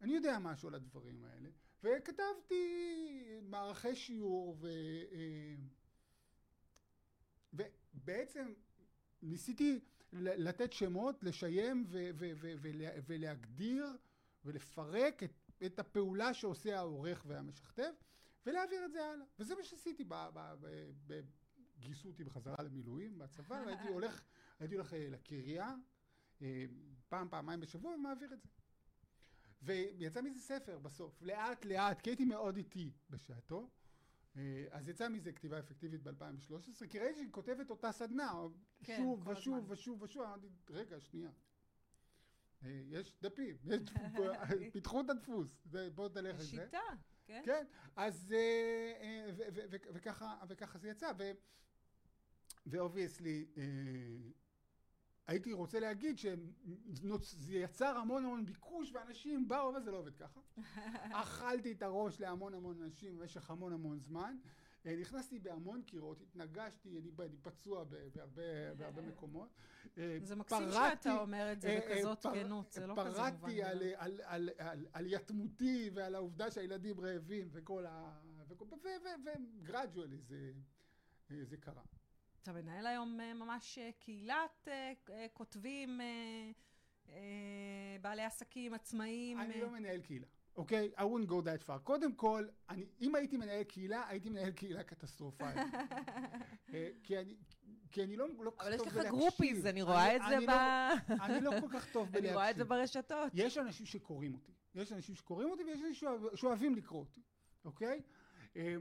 אני 0.00 0.12
יודע 0.12 0.38
משהו 0.38 0.68
על 0.68 0.74
הדברים 0.74 1.24
האלה, 1.24 1.48
וכתבתי 1.82 3.38
מערכי 3.42 3.96
שיעור 3.96 4.56
ו... 4.60 4.68
אה, 5.12 5.56
ובעצם 7.52 8.52
ניסיתי 9.22 9.80
לתת 10.12 10.72
שמות, 10.72 11.24
לשיים 11.24 11.84
ו- 11.88 12.10
ו- 12.14 12.32
ו- 12.36 12.54
ולה- 12.60 12.90
ולהגדיר 13.06 13.86
ולפרק 14.44 15.22
את, 15.22 15.32
את 15.66 15.78
הפעולה 15.78 16.34
שעושה 16.34 16.78
העורך 16.78 17.24
והמשכתב 17.26 17.92
ולהעביר 18.46 18.84
את 18.84 18.92
זה 18.92 19.04
הלאה. 19.04 19.26
וזה 19.38 19.54
מה 19.54 19.62
שעשיתי, 19.64 20.04
ב- 20.04 20.14
ב- 20.34 20.54
ב- 20.60 20.90
ב- 21.06 21.20
גייסו 21.78 22.08
אותי 22.08 22.24
בחזרה 22.24 22.56
למילואים 22.64 23.18
בצבא 23.18 23.62
והייתי 23.66 23.88
הולך, 23.88 24.22
הייתי 24.60 24.74
הולך 24.74 24.94
אה, 24.94 25.06
לקריה 25.10 25.74
אה, 26.42 26.64
פעם, 27.08 27.28
פעמיים 27.28 27.60
בשבוע 27.60 27.94
ומעביר 27.94 28.32
את 28.34 28.40
זה. 28.42 28.48
ויצא 29.62 30.22
מזה 30.22 30.40
ספר 30.40 30.78
בסוף, 30.78 31.22
לאט 31.22 31.64
לאט, 31.64 32.00
כי 32.00 32.10
הייתי 32.10 32.24
מאוד 32.24 32.56
איטי 32.56 32.92
בשעתו. 33.10 33.70
אה, 34.36 34.64
אז 34.70 34.88
יצא 34.88 35.08
מזה 35.08 35.32
כתיבה 35.32 35.58
אפקטיבית 35.58 36.02
ב-2013, 36.02 36.86
כי 36.88 36.98
ראיתי 36.98 37.18
שהיא 37.18 37.32
כותבת 37.32 37.70
אותה 37.70 37.92
סדנה, 37.92 38.32
כן, 38.84 38.96
שוב 38.96 39.28
ושוב 39.28 39.54
הזמן. 39.58 39.72
ושוב 39.72 40.02
ושוב, 40.02 40.22
אמרתי, 40.22 40.46
רגע, 40.70 41.00
שנייה. 41.00 41.30
אה, 42.64 42.82
יש 42.86 43.14
דפים, 43.22 43.56
יש 43.64 43.80
פיתחו 44.72 45.00
את 45.00 45.10
הדפוס, 45.10 45.60
זה- 45.64 45.90
בוא 45.94 46.08
תלך 46.08 46.34
על 46.34 46.40
זה. 46.40 46.46
שיטה, 46.46 46.78
כן? 47.26 47.42
כן, 47.44 47.64
אז 47.96 48.34
אה, 48.36 49.30
וככה 50.48 50.78
זה 50.78 50.88
יצא, 50.88 51.12
ואובייסלי 52.66 53.46
הייתי 55.30 55.52
רוצה 55.52 55.80
להגיד 55.80 56.18
שזה 56.18 56.36
יצר 57.54 57.96
המון 57.96 58.24
המון 58.24 58.46
ביקוש 58.46 58.92
ואנשים 58.92 59.48
באו, 59.48 59.70
אבל 59.70 59.82
זה 59.82 59.90
לא 59.90 59.96
עובד 59.96 60.14
ככה. 60.16 60.40
אכלתי 61.12 61.72
את 61.72 61.82
הראש 61.82 62.20
להמון 62.20 62.54
המון 62.54 62.82
אנשים 62.82 63.18
במשך 63.18 63.50
המון 63.50 63.72
המון 63.72 63.98
זמן. 64.00 64.36
אה, 64.86 64.96
נכנסתי 65.00 65.38
בהמון 65.38 65.82
קירות, 65.82 66.20
התנגשתי, 66.20 66.98
אני 66.98 67.10
אני 67.18 67.36
פצוע 67.42 67.84
בהרבה 67.84 68.42
בהרבה 68.76 69.02
מקומות. 69.02 69.48
אה, 69.98 70.18
זה 70.22 70.36
מקסים 70.36 70.58
פרעתי- 70.58 71.02
שאתה 71.02 71.18
אומר 71.20 71.52
את 71.52 71.60
זה 71.60 71.68
אה, 71.68 71.74
אה, 71.90 71.96
בכזאת 71.96 72.22
פר- 72.22 72.34
כנות, 72.34 72.72
זה 72.72 72.86
לא 72.86 72.94
כזה 72.96 73.08
מובן 73.18 73.36
פרעתי 73.40 73.62
על. 73.62 73.82
על, 73.96 74.20
על, 74.24 74.50
על, 74.58 74.86
על 74.92 75.06
יתמותי 75.06 75.90
ועל 75.94 76.14
העובדה 76.14 76.50
שהילדים 76.50 77.00
רעבים 77.00 77.48
וכל 77.52 77.86
ה... 77.86 78.20
וגרדואלי 79.62 80.18
זה, 80.20 80.52
אה, 81.30 81.44
זה 81.44 81.56
קרה. 81.56 81.82
אתה 82.42 82.52
מנהל 82.52 82.86
היום 82.86 83.20
אה, 83.20 83.34
ממש 83.34 83.78
אה, 83.78 83.90
קהילת 83.98 84.68
אה, 84.68 85.26
כותבים, 85.32 86.00
בעלי 88.00 88.22
עסקים, 88.22 88.74
עצמאים. 88.74 89.40
אני 89.40 89.60
לא 89.60 89.70
מנהל 89.70 90.00
קהילה, 90.00 90.26
אוקיי? 90.56 90.90
I 90.96 91.00
wouldn't 91.00 91.28
go 91.30 91.44
that 91.44 91.68
far. 91.68 91.78
קודם 91.84 92.14
כל, 92.14 92.48
אני, 92.68 92.84
אם 93.00 93.14
הייתי 93.14 93.36
מנהל 93.36 93.62
קהילה, 93.62 94.08
הייתי 94.08 94.28
מנהל 94.30 94.50
קהילה 94.52 94.82
קטסטרופלית. 94.82 95.56
כי 97.04 97.18
אני... 97.18 97.36
כי 97.92 98.02
אני 98.04 98.16
לא, 98.16 98.28
לא 98.38 98.50
כל 98.50 98.56
כך 98.56 98.64
אבל 98.64 98.72
יש 98.72 98.78
טוב 98.78 98.86
לך 98.86 98.94
בלהקשיב. 98.94 99.14
גרופיז, 99.18 99.66
אני 99.66 99.82
רואה 99.82 100.16
את 100.16 100.20
זה 100.28 100.36
אני 100.36 100.46
ב... 100.46 100.50
לא- 100.50 101.24
אני 101.24 101.40
לא 101.44 101.50
כל 101.60 101.68
כך 101.72 101.92
טוב 101.92 102.08
בלהקשיב. 102.08 102.24
אני 102.28 102.34
רואה 102.34 102.50
את 102.50 102.56
זה 102.56 102.64
ברשתות. 102.64 103.32
יש 103.34 103.58
אנשים 103.58 103.86
שקוראים 103.86 104.34
אותי. 104.34 104.52
יש 104.74 104.92
אנשים 104.92 105.14
שקוראים 105.14 105.50
אותי 105.50 105.64
ויש 105.64 105.80
אנשים 105.80 105.94
שאוהב- 105.94 106.36
שאוהבים 106.36 106.74
לקרוא 106.74 107.00
אותי, 107.00 107.20
אוקיי? 107.64 108.00
אה, 108.56 108.74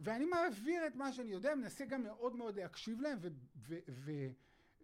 ואני 0.00 0.24
מעביר 0.24 0.86
את 0.86 0.96
מה 0.96 1.12
שאני 1.12 1.30
יודע, 1.30 1.54
מנסה 1.54 1.84
גם 1.84 2.02
מאוד 2.02 2.36
מאוד 2.36 2.56
להקשיב 2.58 3.00
להם 3.00 3.18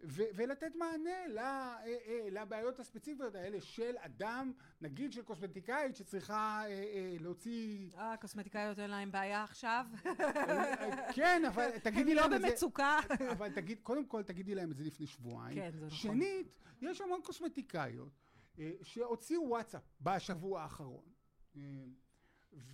ולתת 0.03 0.75
מענה 0.75 1.27
ל- 1.27 1.37
אה, 1.37 1.75
אה, 1.85 2.27
לבעיות 2.31 2.79
הספציפיות 2.79 3.35
האלה 3.35 3.61
של 3.61 3.95
אדם, 3.97 4.51
נגיד 4.81 5.13
של 5.13 5.21
קוסמטיקאית 5.21 5.95
שצריכה 5.95 6.61
אה, 6.65 6.69
אה, 6.69 7.15
להוציא... 7.19 7.89
אה, 7.97 8.13
הקוסמטיקאיות 8.13 8.79
אין 8.79 8.89
להם 8.89 9.11
בעיה 9.11 9.43
עכשיו. 9.43 9.85
כן, 11.15 11.41
אבל 11.47 11.79
תגידי 11.79 12.11
הם 12.11 12.17
לא 12.17 12.21
להם 12.21 12.33
את 12.33 12.41
זה... 12.41 12.47
במצוקה. 12.47 12.99
אבל 13.31 13.49
תגיד, 13.53 13.79
קודם 13.83 14.05
כל 14.05 14.23
תגידי 14.23 14.55
להם 14.55 14.71
את 14.71 14.77
זה 14.77 14.83
לפני 14.83 15.07
שבועיים. 15.07 15.55
כן, 15.55 15.71
זה 15.71 15.85
נכון. 15.85 15.97
שנית, 15.97 16.47
יש 16.81 17.01
המון 17.01 17.21
קוסמטיקאיות 17.23 18.11
שהוציאו 18.81 19.47
וואטסאפ 19.49 19.81
בשבוע 20.01 20.61
האחרון. 20.61 21.03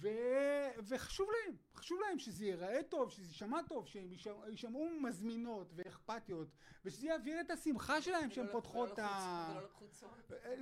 אה, 0.05 0.71
ו... 0.79 0.83
וחשוב 0.87 1.29
להם, 1.29 1.55
חשוב 1.75 1.99
להם 2.01 2.19
שזה 2.19 2.45
ייראה 2.45 2.83
טוב, 2.89 3.11
שזה 3.11 3.27
יישמע 3.27 3.59
טוב, 3.67 3.87
שהם 3.87 4.11
יישמע- 4.11 4.47
יישמעו 4.49 4.89
מזמינות 5.01 5.71
ואכפתיות, 5.75 6.47
ושזה 6.85 7.07
יעביר 7.07 7.41
את 7.41 7.51
השמחה 7.51 8.01
שלהם 8.01 8.31
שהן 8.31 8.47
פותחות 8.51 8.93
את 8.93 8.99
ה... 8.99 9.47
ולא 9.51 9.63
לקחו 9.65 9.87
צאן. 9.91 10.07
אה, 10.31 10.55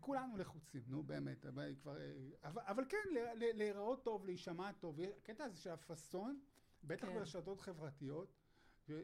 כולנו 0.00 0.36
לחוצים, 0.36 0.82
נו 0.86 1.02
באמת, 1.02 1.46
אבל, 1.46 1.74
כבר, 1.82 2.00
אה, 2.00 2.12
אבל, 2.44 2.62
אבל 2.64 2.84
כן, 2.88 3.08
להיראות 3.34 4.04
טוב, 4.04 4.24
להישמע 4.26 4.72
טוב. 4.72 5.00
הקטע 5.00 5.44
הזה 5.44 5.56
של 5.58 5.70
הפאסון, 5.70 6.40
בטח 6.84 7.06
כן. 7.06 7.14
ברשתות 7.14 7.60
חברתיות, 7.60 8.32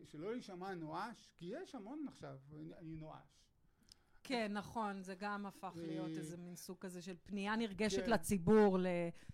שלא 0.04 0.32
להישמע 0.32 0.74
נואש, 0.74 1.30
כי 1.36 1.46
יש 1.46 1.74
המון 1.74 2.04
עכשיו, 2.08 2.38
אני 2.78 2.96
נואש. 2.96 3.42
כן, 4.24 4.52
נכון, 4.52 5.02
זה 5.02 5.14
גם 5.14 5.46
הפך 5.46 5.72
להיות 5.76 6.10
אה, 6.10 6.16
איזה 6.16 6.36
מין 6.36 6.56
סוג 6.56 6.78
כזה 6.80 7.02
של 7.02 7.16
פנייה 7.24 7.56
נרגשת 7.56 8.04
כן. 8.04 8.10
לציבור, 8.10 8.78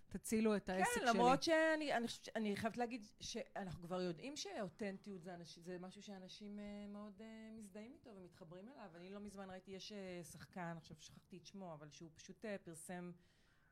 תצילו 0.09 0.57
את 0.57 0.68
העסק 0.68 0.95
כן, 0.95 1.00
שלי. 1.00 1.11
למרות 1.11 1.42
שאני 1.42 1.95
אני 1.95 2.07
חושבת, 2.07 2.37
אני 2.37 2.57
חייבת 2.57 2.76
להגיד 2.76 3.07
שאנחנו 3.21 3.83
כבר 3.83 4.00
יודעים 4.02 4.37
שאותנטיות 4.37 5.23
זה, 5.23 5.35
אנש, 5.35 5.59
זה 5.59 5.76
משהו 5.80 6.02
שאנשים 6.02 6.59
אה, 6.59 6.87
מאוד 6.88 7.21
אה, 7.21 7.50
מזדהים 7.57 7.92
איתו 7.92 8.11
ומתחברים 8.16 8.68
אליו. 8.68 8.90
אני 8.95 9.11
לא 9.11 9.21
מזמן 9.21 9.50
ראיתי, 9.50 9.71
יש 9.71 9.92
שחקן, 10.33 10.75
עכשיו 10.76 10.97
שכחתי 11.00 11.37
את 11.37 11.47
שמו, 11.47 11.75
אבל 11.75 11.90
שהוא 11.90 12.11
פשוט 12.14 12.45
פרסם 12.64 13.12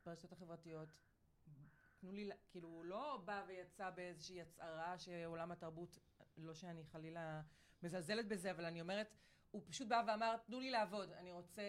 ברשתות 0.05 0.31
החברתיות 0.31 0.89
תנו 1.97 2.11
לי, 2.11 2.29
כאילו, 2.49 2.69
הוא 2.69 2.85
לא 2.85 3.21
בא 3.25 3.43
ויצא 3.47 3.89
באיזושהי 3.89 4.41
הצהרה 4.41 4.97
שעולם 4.97 5.51
התרבות, 5.51 5.97
לא 6.37 6.53
שאני 6.53 6.85
חלילה 6.85 7.41
מזלזלת 7.83 8.27
בזה, 8.27 8.51
אבל 8.51 8.65
אני 8.65 8.81
אומרת, 8.81 9.15
הוא 9.57 9.65
פשוט 9.67 9.87
בא 9.87 10.03
ואמר, 10.07 10.37
תנו 10.37 10.59
לי 10.59 10.71
לעבוד, 10.71 11.11
אני 11.11 11.31
רוצה 11.31 11.61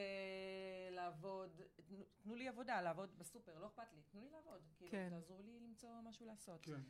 לעבוד, 0.90 1.60
תנו, 1.88 2.04
תנו 2.22 2.34
לי 2.34 2.48
עבודה, 2.48 2.82
לעבוד 2.82 3.18
בסופר, 3.18 3.58
לא 3.58 3.66
אכפת 3.66 3.92
לי, 3.92 4.02
תנו 4.10 4.20
לי 4.20 4.30
לעבוד. 4.30 4.62
כאילו, 4.76 4.90
כן. 4.90 5.08
תעזרו 5.10 5.42
לי 5.42 5.60
למצוא 5.60 5.90
משהו 6.04 6.26
לעשות. 6.26 6.60
כן. 6.62 6.80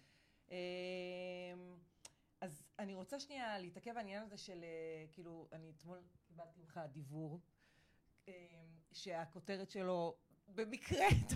אמ, 0.51 0.57
אז 2.41 2.63
אני 2.79 2.95
רוצה 2.95 3.21
שנייה 3.21 3.59
להתעכב 3.59 3.91
על 3.91 3.97
העניין 3.97 4.23
הזה 4.23 4.37
של, 4.39 4.65
אה, 4.65 5.07
כאילו, 5.13 5.49
אני 5.53 5.71
אתמול 5.77 5.99
קיבלתי 6.29 6.61
ממך 6.61 6.81
דיוור, 6.93 7.41
אמ, 8.29 8.33
שהכותרת 8.93 9.71
שלו 9.71 10.17
במקרה 10.55 11.07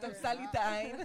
תפסה, 0.00 0.34
לי 0.34 0.44
את 0.50 0.54
העין. 0.54 0.96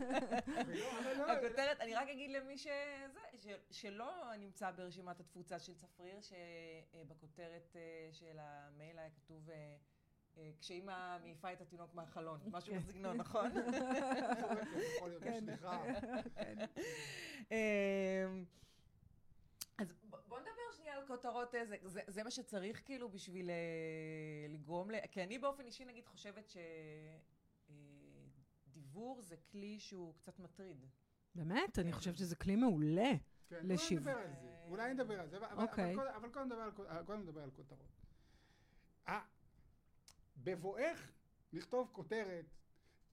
לא- 1.18 1.32
הכותרת, 1.32 1.82
אני 1.82 1.96
רק 1.96 2.10
אגיד 2.10 2.32
למי 2.32 2.58
שזה, 2.58 3.20
ש- 3.38 3.48
שלא 3.82 4.12
נמצא 4.40 4.72
ברשימת 4.72 5.20
התפוצה 5.20 5.60
של 5.60 5.76
צפריר, 5.76 6.20
שבכותרת 6.22 7.76
אה, 7.76 8.10
של 8.12 8.38
המייל 8.40 9.00
היה 9.00 9.10
כתוב 9.10 9.50
אה, 9.50 9.76
אה, 10.38 10.50
כשאימא 10.60 11.18
מעיפה 11.22 11.54
את 11.54 11.62
התינוק 11.62 11.94
מהחלון, 11.96 12.40
משהו 12.52 12.74
כן. 12.74 12.80
בסגנון, 12.80 13.18
נכון? 13.18 13.52
יכול 14.98 15.10
להיות, 15.10 15.24
כן. 15.24 15.40
סליחה. 15.46 15.84
אמ, 21.10 21.16
אז 21.16 21.24
ב- 21.24 21.28
בוא 21.28 21.46
נדבר 21.48 21.48
שנייה 21.48 21.48
על 21.48 21.48
כותרות, 21.48 21.56
אה, 21.56 21.66
זה, 21.66 21.76
זה, 21.84 22.02
זה 22.08 22.24
מה 22.24 22.32
שצריך 22.32 22.82
כאילו 22.86 23.10
בשביל 23.10 23.50
אה, 23.50 23.56
לגרום 24.50 24.92
ל... 24.92 24.96
כי 25.12 25.24
אני 25.24 25.40
באופן 25.40 25.66
אישי 25.66 25.86
נגיד 25.86 26.06
חושבת 26.06 26.50
שדיבור 28.68 29.22
זה 29.22 29.36
כלי 29.52 29.80
שהוא 29.80 30.14
קצת 30.18 30.40
מטריד. 30.40 30.86
באמת? 31.36 31.80
אני 31.80 31.94
חושבת 31.94 32.18
שזה 32.18 32.36
כלי 32.36 32.56
מעולה. 32.56 33.12
כן, 33.50 33.66
לשיווק. 33.68 34.08
אולי 34.08 34.24
נדבר 34.24 34.28
על 34.28 34.34
זה, 34.42 34.58
אולי 34.68 34.94
נדבר 34.94 35.20
על 35.20 35.28
זה, 35.30 35.38
אבל- 35.38 35.64
אוקיי. 35.64 35.86
אבל 35.86 35.96
קודם- 36.04 36.14
אבל 36.16 36.30
קודם 36.30 36.46
נדבר 36.46 36.62
על 36.62 36.72
אה, 36.90 37.04
קודם 37.04 37.22
נדבר 37.22 37.42
על 37.44 37.52
כותרות. 37.52 37.90
אה, 39.08 39.22
בבואך 40.38 41.12
לכתוב 41.54 41.90
כותרת, 41.92 42.46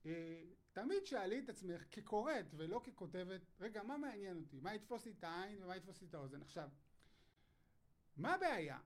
אה, 0.06 0.42
תמיד 0.72 1.06
שאלי 1.06 1.38
את 1.44 1.48
עצמך 1.48 1.84
כקוראת 1.90 2.46
ולא 2.56 2.80
ככותבת, 2.84 3.40
רגע, 3.60 3.82
מה 3.82 3.96
מעניין 3.96 4.36
אותי? 4.36 4.60
מה 4.60 4.74
יתפוס 4.74 5.06
לי 5.06 5.12
את 5.18 5.24
העין 5.24 5.62
ומה 5.62 5.76
יתפוס 5.76 6.00
לי 6.00 6.06
את 6.08 6.14
האוזן? 6.14 6.42
עכשיו, 6.42 6.68
מה 8.16 8.34
הבעיה 8.34 8.78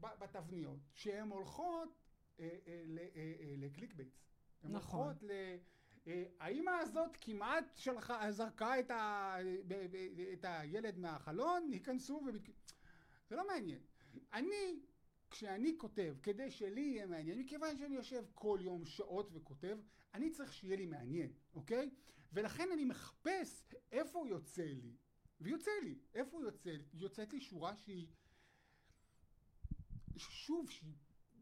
בתבניות? 0.00 0.78
שהן 0.94 1.30
הולכות 1.30 1.88
אה, 2.40 2.48
אה, 2.66 3.08
אה, 3.16 3.54
ל 3.56 3.94
clickbaits. 3.94 4.34
הן 4.62 4.72
נכון. 4.72 5.00
הולכות 5.00 5.22
ל... 5.22 5.30
האימא 6.40 6.70
הזאת 6.70 7.16
כמעט 7.20 7.64
שלחה, 7.76 8.32
זרקה 8.32 8.80
את, 8.80 8.90
ה, 8.90 9.36
את 10.32 10.44
הילד 10.48 10.98
מהחלון, 10.98 11.72
ייכנסו 11.72 12.22
ו... 12.26 12.30
זה 13.28 13.36
לא 13.36 13.46
מעניין. 13.46 13.80
אני, 14.32 14.80
כשאני 15.30 15.74
כותב, 15.78 16.14
כדי 16.22 16.50
שלי 16.50 16.80
יהיה 16.80 17.06
מעניין, 17.06 17.38
מכיוון 17.38 17.78
שאני 17.78 17.94
יושב 17.94 18.24
כל 18.34 18.58
יום 18.62 18.84
שעות 18.84 19.30
וכותב, 19.32 19.78
אני 20.14 20.30
צריך 20.30 20.52
שיהיה 20.52 20.76
לי 20.76 20.86
מעניין, 20.86 21.32
אוקיי? 21.54 21.90
ולכן 22.32 22.68
אני 22.72 22.84
מחפש 22.84 23.64
איפה 23.92 24.24
יוצא 24.28 24.62
לי, 24.62 24.96
ויוצא 25.44 25.70
לי, 25.82 25.98
איפה 26.14 26.42
יוצא 26.42 26.70
לי? 26.70 26.84
יוצאת 26.92 27.32
לי 27.32 27.40
שורה 27.40 27.76
שהיא, 27.76 28.06
שוב, 30.16 30.70
שהיא, 30.70 30.94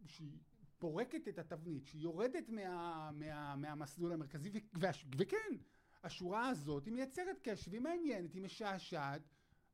שהיא 0.06 0.38
פורקת 0.78 1.28
את 1.28 1.38
התבנית, 1.38 1.86
שהיא 1.86 2.02
יורדת 2.02 2.48
מה, 2.48 3.10
מה, 3.12 3.56
מהמסלול 3.56 4.12
המרכזי, 4.12 4.50
ו, 4.50 4.58
והש, 4.80 5.06
וכן, 5.18 5.56
השורה 6.02 6.48
הזאת 6.48 6.86
היא 6.86 6.92
מייצרת 6.92 7.38
קשב, 7.42 7.72
היא 7.72 7.80
מעניינת, 7.80 8.34
היא 8.34 8.42
משעשעת. 8.42 9.22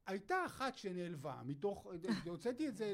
הייתה 0.07 0.47
אחת 0.47 0.77
שנעלבה 0.77 1.43
מתוך, 1.45 1.87
הוצאתי 2.27 2.69
את 2.69 2.77
זה 2.77 2.93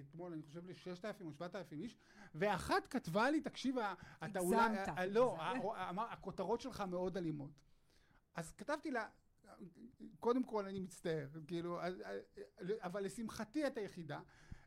אתמול, 0.00 0.32
אני 0.32 0.42
חושב 0.42 0.66
לששת 0.66 1.04
אלפים 1.04 1.26
או 1.26 1.32
שבעת 1.32 1.56
אלפים 1.56 1.80
איש, 1.80 1.96
ואחת 2.34 2.86
כתבה 2.86 3.30
לי, 3.30 3.40
תקשיב, 3.40 3.76
אתה 4.24 4.38
אולי, 4.38 4.60
הגזמת. 4.60 4.98
לא, 5.10 5.36
הכותרות 6.10 6.60
שלך 6.60 6.80
מאוד 6.80 7.16
אלימות. 7.16 7.50
אז 8.34 8.52
כתבתי 8.52 8.90
לה, 8.90 9.08
קודם 10.20 10.42
כל 10.44 10.66
אני 10.66 10.80
מצטער, 10.80 11.26
כאילו, 11.46 11.82
אז- 11.82 12.02
אבל 12.82 13.04
לשמחתי 13.04 13.66
את 13.66 13.76
היחידה, 13.76 14.20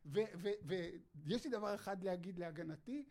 ויש 0.05 1.43
לי 1.45 1.49
דבר 1.51 1.75
אחד 1.75 2.03
להגיד 2.03 2.39
להגנתי, 2.39 3.05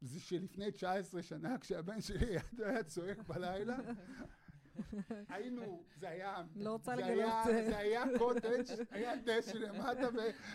זה 0.00 0.20
שלפני 0.20 0.70
19 0.70 1.22
שנה, 1.22 1.58
כשהבן 1.58 2.00
שלי 2.00 2.26
היה 2.66 2.82
צועק 2.84 3.18
בלילה, 3.18 3.76
היינו, 5.28 5.84
זה 5.96 6.08
היה, 6.08 6.42
לא 6.56 6.72
רוצה 6.72 6.96
זה 6.96 7.02
לגלות, 7.02 7.24
אה. 7.32 7.44
זה 7.66 7.76
היה 7.78 8.04
קוטג', 8.18 8.62
היה 8.90 9.16
דשא 9.16 9.56
למטה, 9.56 10.08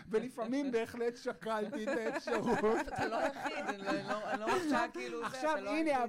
ולפעמים 0.08 0.72
בהחלט 0.72 1.16
שקלתי 1.16 1.82
את 1.82 1.88
האפשרות. 1.88 2.58
אתה 2.88 3.08
לא 3.08 3.16
היחיד, 3.18 3.64
אני 3.68 3.78
לא- 3.78 3.90
אני 4.30 4.40
לא- 4.40 4.46
לא 4.46 4.62
רוצה 4.64 4.84
כאילו 4.92 5.18
זה, 5.20 5.26
עכשיו 5.26 5.56
לא 5.60 5.70
הנה. 5.76 6.04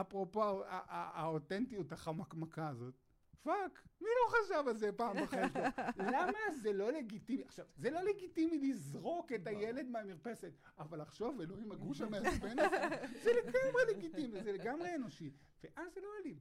אפרופו, 0.00 0.62
האותנטיות 0.88 1.92
החמקמקה 1.92 2.68
הזאת. 2.68 2.94
fuck, 3.42 3.82
מי 4.00 4.06
לא 4.08 4.32
חשב 4.38 4.68
על 4.68 4.76
זה 4.76 4.92
פעם 4.92 5.16
בחיים 5.22 5.48
שלו? 5.52 5.62
למה 5.98 6.38
זה 6.62 6.72
לא 6.72 6.92
לגיטימי? 6.92 7.42
עכשיו, 7.44 7.66
זה 7.76 7.90
לא 7.90 8.00
לגיטימי 8.02 8.58
לזרוק 8.58 9.32
את 9.32 9.46
הילד 9.46 9.86
מהמרפסת, 9.86 10.52
אבל 10.78 11.00
לחשוב, 11.02 11.40
אלוהים, 11.40 11.72
הגוש 11.72 12.00
המעצבן 12.00 12.58
הזה, 12.58 12.88
זה 13.22 13.30
לגמרי 13.32 13.82
לגיטימי, 13.94 14.42
זה 14.42 14.52
לגמרי 14.52 14.94
אנושי. 14.94 15.30
ואז 15.64 15.94
זה 15.94 16.00
לא 16.00 16.08
אלים. 16.22 16.38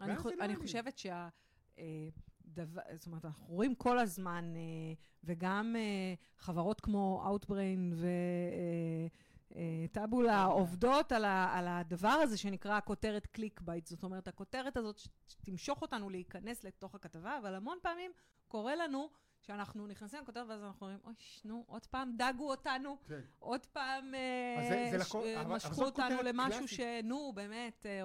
אני, 0.00 0.16
חו- 0.16 0.30
לא 0.30 0.44
אני. 0.44 0.56
חושבת 0.56 0.98
שה... 0.98 1.28
אה, 1.78 1.84
דבר, 2.44 2.82
זאת 2.94 3.06
אומרת, 3.06 3.24
אנחנו 3.24 3.46
רואים 3.46 3.74
כל 3.74 3.98
הזמן, 3.98 4.52
אה, 4.56 4.60
וגם 5.24 5.76
אה, 5.78 6.14
חברות 6.38 6.80
כמו 6.80 7.24
Outbrain 7.28 7.94
ו 9.90 9.97
Taboola 9.97 10.44
עובדות 10.44 11.12
על, 11.12 11.24
ה, 11.24 11.58
על 11.58 11.68
הדבר 11.68 12.08
הזה 12.08 12.36
שנקרא 12.38 12.80
כותרת 12.84 13.26
clickbait. 13.26 13.86
זאת 13.86 14.02
אומרת, 14.04 14.28
הכותרת 14.28 14.76
הזאת 14.76 15.00
שתמשוך 15.28 15.82
אותנו 15.82 16.10
להיכנס 16.10 16.64
לתוך 16.64 16.94
הכתבה, 16.94 17.38
אבל 17.38 17.54
המון 17.54 17.78
פעמים 17.82 18.12
קורה 18.48 18.76
לנו 18.76 19.08
שאנחנו 19.40 19.86
נכנסים 19.86 20.20
לכותרת 20.22 20.46
ואז 20.48 20.62
אנחנו 20.62 20.86
אומרים, 20.86 21.00
אוי, 21.04 21.14
נו, 21.44 21.64
עוד 21.66 21.86
פעם 21.86 22.12
דגו 22.16 22.50
אותנו, 22.50 22.96
כן. 23.08 23.20
עוד 23.38 23.66
פעם 23.66 24.14
אה, 24.14 24.66
זה- 24.68 24.98
זה 24.98 25.04
ש- 25.04 25.14
משכו 25.46 25.84
אותנו 25.84 26.22
למשהו 26.22 26.58
קלאסית. 26.58 26.68
שנו, 27.02 27.32
באמת, 27.34 27.86
אה, 27.86 28.00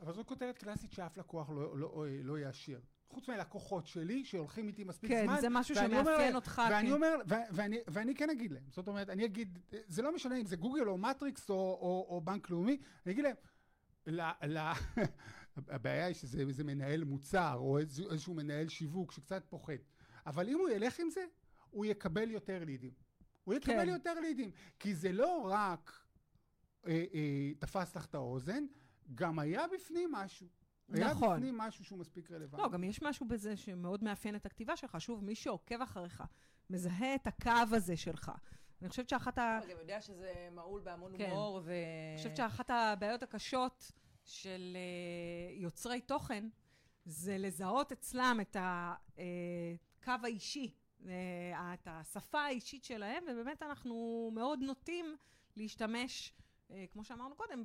אבל 0.00 0.12
זו 0.12 0.24
כותרת 0.26 0.58
קלאסית 0.58 0.92
שאף 0.92 1.16
לקוח 1.16 1.50
לא- 1.50 1.78
לא 1.78 1.90
לא 2.22 2.38
יאשר. 2.38 2.78
חוץ 3.16 3.28
מהלקוחות 3.28 3.86
שלי, 3.86 4.24
שהולכים 4.24 4.68
איתי 4.68 4.84
מספיק 4.84 5.10
כן, 5.10 5.24
זמן. 5.26 5.40
זה 5.40 5.48
משהו 5.48 5.76
אומר 5.76 5.88
שמאפיין 5.88 6.20
להם- 6.20 6.34
אותך. 6.34 6.62
ואני 6.70 6.86
כן. 6.88 6.92
אומר, 6.92 7.16
ו- 7.28 7.34
ואני, 7.52 7.78
ואני 7.88 8.14
כן 8.14 8.30
אגיד 8.30 8.52
להם, 8.52 8.62
זאת 8.70 8.88
אומרת, 8.88 9.10
אני 9.10 9.24
אגיד, 9.24 9.58
זה 9.86 10.02
לא 10.02 10.14
משנה 10.14 10.36
אם 10.40 10.46
זה 10.46 10.56
גוגל 10.56 10.88
או 10.88 10.98
מטריקס 10.98 11.50
או, 11.50 11.54
או, 11.54 12.06
או 12.08 12.20
בנק 12.20 12.50
לאומי, 12.50 12.78
אני 13.06 13.12
אגיד 13.12 13.24
להם, 13.24 13.36
ל, 14.06 14.20
ל, 14.46 14.58
הבעיה 15.56 16.06
היא 16.06 16.14
שזה 16.14 16.40
איזה 16.40 16.64
מנהל 16.64 17.04
מוצר 17.04 17.54
או 17.58 17.78
איזשהו, 17.78 18.10
איזשהו 18.10 18.34
מנהל 18.34 18.68
שיווק 18.68 19.12
שקצת 19.12 19.44
פוחד, 19.48 19.72
אבל 20.26 20.48
אם 20.48 20.58
הוא 20.58 20.68
ילך 20.68 21.00
עם 21.00 21.10
זה, 21.10 21.24
הוא 21.70 21.84
יקבל 21.86 22.30
יותר 22.30 22.64
לידים. 22.64 22.92
הוא 23.44 23.54
יקבל 23.54 23.84
כן. 23.84 23.88
יותר 23.88 24.20
לידים, 24.20 24.50
כי 24.78 24.94
זה 24.94 25.12
לא 25.12 25.46
רק 25.50 25.92
אה, 26.86 27.04
אה, 27.14 27.52
תפס 27.58 27.96
לך 27.96 28.06
את 28.06 28.14
האוזן, 28.14 28.64
גם 29.14 29.38
היה 29.38 29.62
בפנים 29.74 30.12
משהו. 30.12 30.46
היה 30.92 31.10
נכון. 31.10 31.36
בפנים 31.36 31.58
משהו 31.58 31.84
שהוא 31.84 31.98
מספיק 31.98 32.30
רלוונטי. 32.30 32.62
לא, 32.62 32.68
גם 32.68 32.84
יש 32.84 33.02
משהו 33.02 33.28
בזה 33.28 33.56
שמאוד 33.56 34.04
מאפיין 34.04 34.36
את 34.36 34.46
הכתיבה 34.46 34.76
שלך. 34.76 34.96
שוב, 35.00 35.24
מי 35.24 35.34
שעוקב 35.34 35.82
אחריך, 35.82 36.22
מזהה 36.70 37.14
את 37.14 37.26
הקו 37.26 37.76
הזה 37.76 37.96
שלך. 37.96 38.32
אני 38.82 38.88
חושבת 38.88 39.08
שאחת 39.08 39.38
ה... 39.38 39.58
אתה 39.58 39.66
גם 39.72 39.78
יודע 39.78 40.00
שזה 40.00 40.48
מהול 40.52 40.80
בהמון 40.80 41.18
כן. 41.18 41.30
הומור, 41.30 41.60
ו... 41.64 41.70
אני 41.70 42.16
חושבת 42.16 42.36
שאחת 42.36 42.70
הבעיות 42.70 43.22
הקשות 43.22 43.92
של 44.24 44.76
אה, 44.76 45.54
יוצרי 45.54 46.00
תוכן, 46.00 46.48
זה 47.04 47.38
לזהות 47.38 47.92
אצלם 47.92 48.38
את 48.40 48.56
הקו 48.60 50.12
האישי, 50.22 50.74
אה, 51.06 51.74
את 51.74 51.88
השפה 51.90 52.40
האישית 52.40 52.84
שלהם, 52.84 53.24
ובאמת 53.28 53.62
אנחנו 53.62 54.30
מאוד 54.34 54.60
נוטים 54.62 55.16
להשתמש, 55.56 56.32
אה, 56.70 56.84
כמו 56.92 57.04
שאמרנו 57.04 57.34
קודם, 57.34 57.62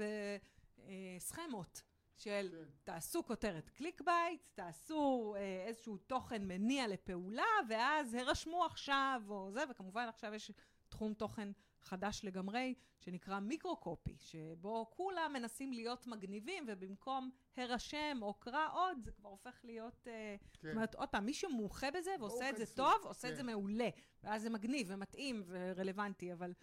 בסכמות. 1.18 1.82
של 2.24 2.50
כן. 2.52 2.64
תעשו 2.84 3.24
כותרת 3.24 3.70
clickbait, 3.70 4.42
תעשו 4.54 5.34
אה, 5.38 5.64
איזשהו 5.68 5.98
תוכן 5.98 6.48
מניע 6.48 6.88
לפעולה, 6.88 7.44
ואז 7.70 8.14
הרשמו 8.14 8.66
עכשיו, 8.66 9.22
או 9.30 9.52
זה, 9.52 9.64
וכמובן 9.70 10.06
עכשיו 10.08 10.34
יש 10.34 10.52
תחום 10.90 11.14
תוכן 11.14 11.52
חדש 11.82 12.22
לגמרי, 12.24 12.74
שנקרא 13.00 13.40
מיקרו-קופי, 13.40 14.16
שבו 14.20 14.90
כולם 14.90 15.32
מנסים 15.34 15.74
להיות 15.74 16.08
מגניבים, 16.08 16.64
ובמקום 16.68 17.30
הרשם 17.58 18.20
או 18.22 18.34
קרא 18.34 18.68
עוד, 18.74 18.98
זה 19.04 19.12
כבר 19.12 19.30
הופך 19.30 19.60
להיות... 19.64 20.08
אה, 20.08 20.36
כן. 20.54 20.68
זאת 20.68 20.76
אומרת, 20.76 20.96
עוד 20.96 21.10
פעם, 21.10 21.26
מי 21.26 21.34
שמומחה 21.34 21.92
בזה 21.92 22.12
ועושה 22.20 22.50
את 22.50 22.58
זה 22.58 22.66
כנסו, 22.66 22.76
טוב, 22.76 23.02
עושה 23.04 23.28
את 23.28 23.34
כן. 23.34 23.38
זה 23.38 23.44
מעולה. 23.44 23.90
ואז 24.24 24.42
זה 24.42 24.50
מגניב 24.50 24.88
ומתאים 24.90 25.44
ורלוונטי, 25.48 26.34
אבל 26.34 26.54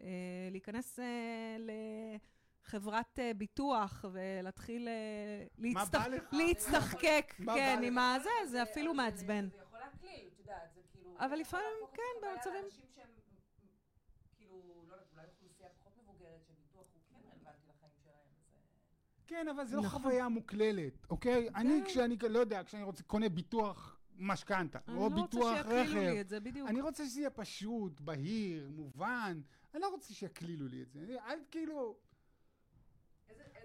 אה, 0.00 0.48
להיכנס 0.50 0.98
אה, 0.98 1.56
חברת 2.66 3.18
אה, 3.18 3.34
ביטוח 3.34 4.04
ולהתחיל 4.12 4.88
אה? 4.88 5.64
להצטחקק, 6.32 7.32
כן, 7.54 7.80
עם? 7.84 7.98
הזה, 7.98 8.30
זה 8.50 8.62
אפילו 8.62 8.94
מעצבן. 8.94 9.48
זה 9.50 9.56
יכול 9.62 9.78
להקליל, 9.78 10.28
את 10.34 10.38
יודעת, 10.38 10.70
זה 10.74 10.80
כאילו... 10.92 11.14
אבל 11.18 11.36
לפעמים, 11.36 11.66
כן, 11.94 12.02
במצבים- 12.22 12.70
שהם, 12.70 13.06
כאילו, 14.36 14.56
לא 14.88 14.94
יודעת, 14.94 15.08
אולי 15.12 15.26
אוכלוסייה 15.34 15.68
פחות 15.80 15.92
מבוגרת, 16.02 16.40
שביטוח 16.46 16.84
הוא 16.94 17.02
כן 17.08 17.28
רלוונטי 17.28 17.66
לחיים 17.68 17.92
שלהם, 18.02 18.16
אז... 18.56 18.66
כן, 19.26 19.48
אבל 19.48 19.66
זה 19.66 19.76
לא 19.76 19.82
נכון. 19.82 20.02
חוויה 20.02 20.28
מוקללת, 20.28 21.06
אוקיי? 21.10 21.48
אני, 21.54 21.82
כשאני, 21.86 22.16
לא 22.30 22.38
יודע, 22.38 22.62
כשאני 22.64 22.82
רוצה, 22.82 23.02
קונה 23.02 23.28
ביטוח 23.28 23.98
משכנתה, 24.18 24.78
אני 24.88 24.96
או 24.96 25.08
לא 25.10 25.14
רוצה 25.14 25.22
ביטוח 25.36 25.56
שיקלילו 25.56 25.94
לי 26.00 26.08
רכב, 26.10 26.20
את 26.20 26.28
זה, 26.28 26.40
בדיוק. 26.40 26.68
אני 26.68 26.80
רוצה 26.80 27.04
שזה 27.06 27.20
יהיה 27.20 27.30
פשוט, 27.30 28.00
בהיר, 28.00 28.70
מובן. 28.70 29.40
אני 29.74 29.82
לא 29.82 29.88
רוצה 29.88 30.14
שיקלילו 30.14 30.66
לי 30.68 30.82
את 30.82 30.92
זה. 30.92 30.98
אני- 31.00 31.18
אל 31.18 31.38
כאילו... 31.50 31.96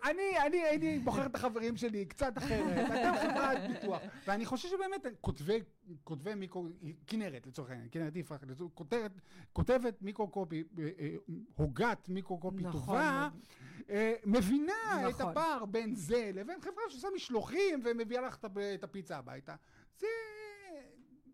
אני, 0.03 0.39
אני 0.45 0.57
הייתי 0.57 0.99
בוחר 0.99 1.25
את 1.25 1.35
החברים 1.35 1.77
שלי 1.77 2.05
קצת 2.05 2.37
אחרת, 2.37 2.91
אתם 2.91 3.29
חברת 3.29 3.57
ביטוח. 3.67 4.01
ואני 4.27 4.45
חושב 4.45 4.69
שבאמת, 4.69 5.05
כותבי, 5.21 5.59
כותבי 6.03 6.35
מיקרו, 6.35 6.67
כנרת 7.07 7.47
לצורך 7.47 7.69
העניין, 7.69 7.87
כנרת 7.91 8.15
יפרח, 8.15 8.43
כותבת, 8.73 9.11
כותבת 9.53 10.01
מיקרו-קופי, 10.01 10.63
אה, 10.79 10.89
אה, 10.99 11.15
הוגת 11.55 12.09
מיקרו-קופי 12.09 12.63
נכון 12.63 12.81
טובה, 12.81 13.29
מאוד. 13.31 13.41
אה, 13.89 14.13
מבינה 14.25 15.09
את 15.09 15.13
נכון. 15.13 15.31
הפער 15.31 15.65
בין 15.65 15.95
זה 15.95 16.31
לבין 16.33 16.61
חברה 16.61 16.83
שעושה 16.89 17.07
משלוחים 17.15 17.81
ומביאה 17.83 18.21
לך 18.21 18.35
את 18.35 18.45
את 18.75 18.83
הפיצה 18.83 19.17
הביתה. 19.17 19.55
זה 19.99 20.07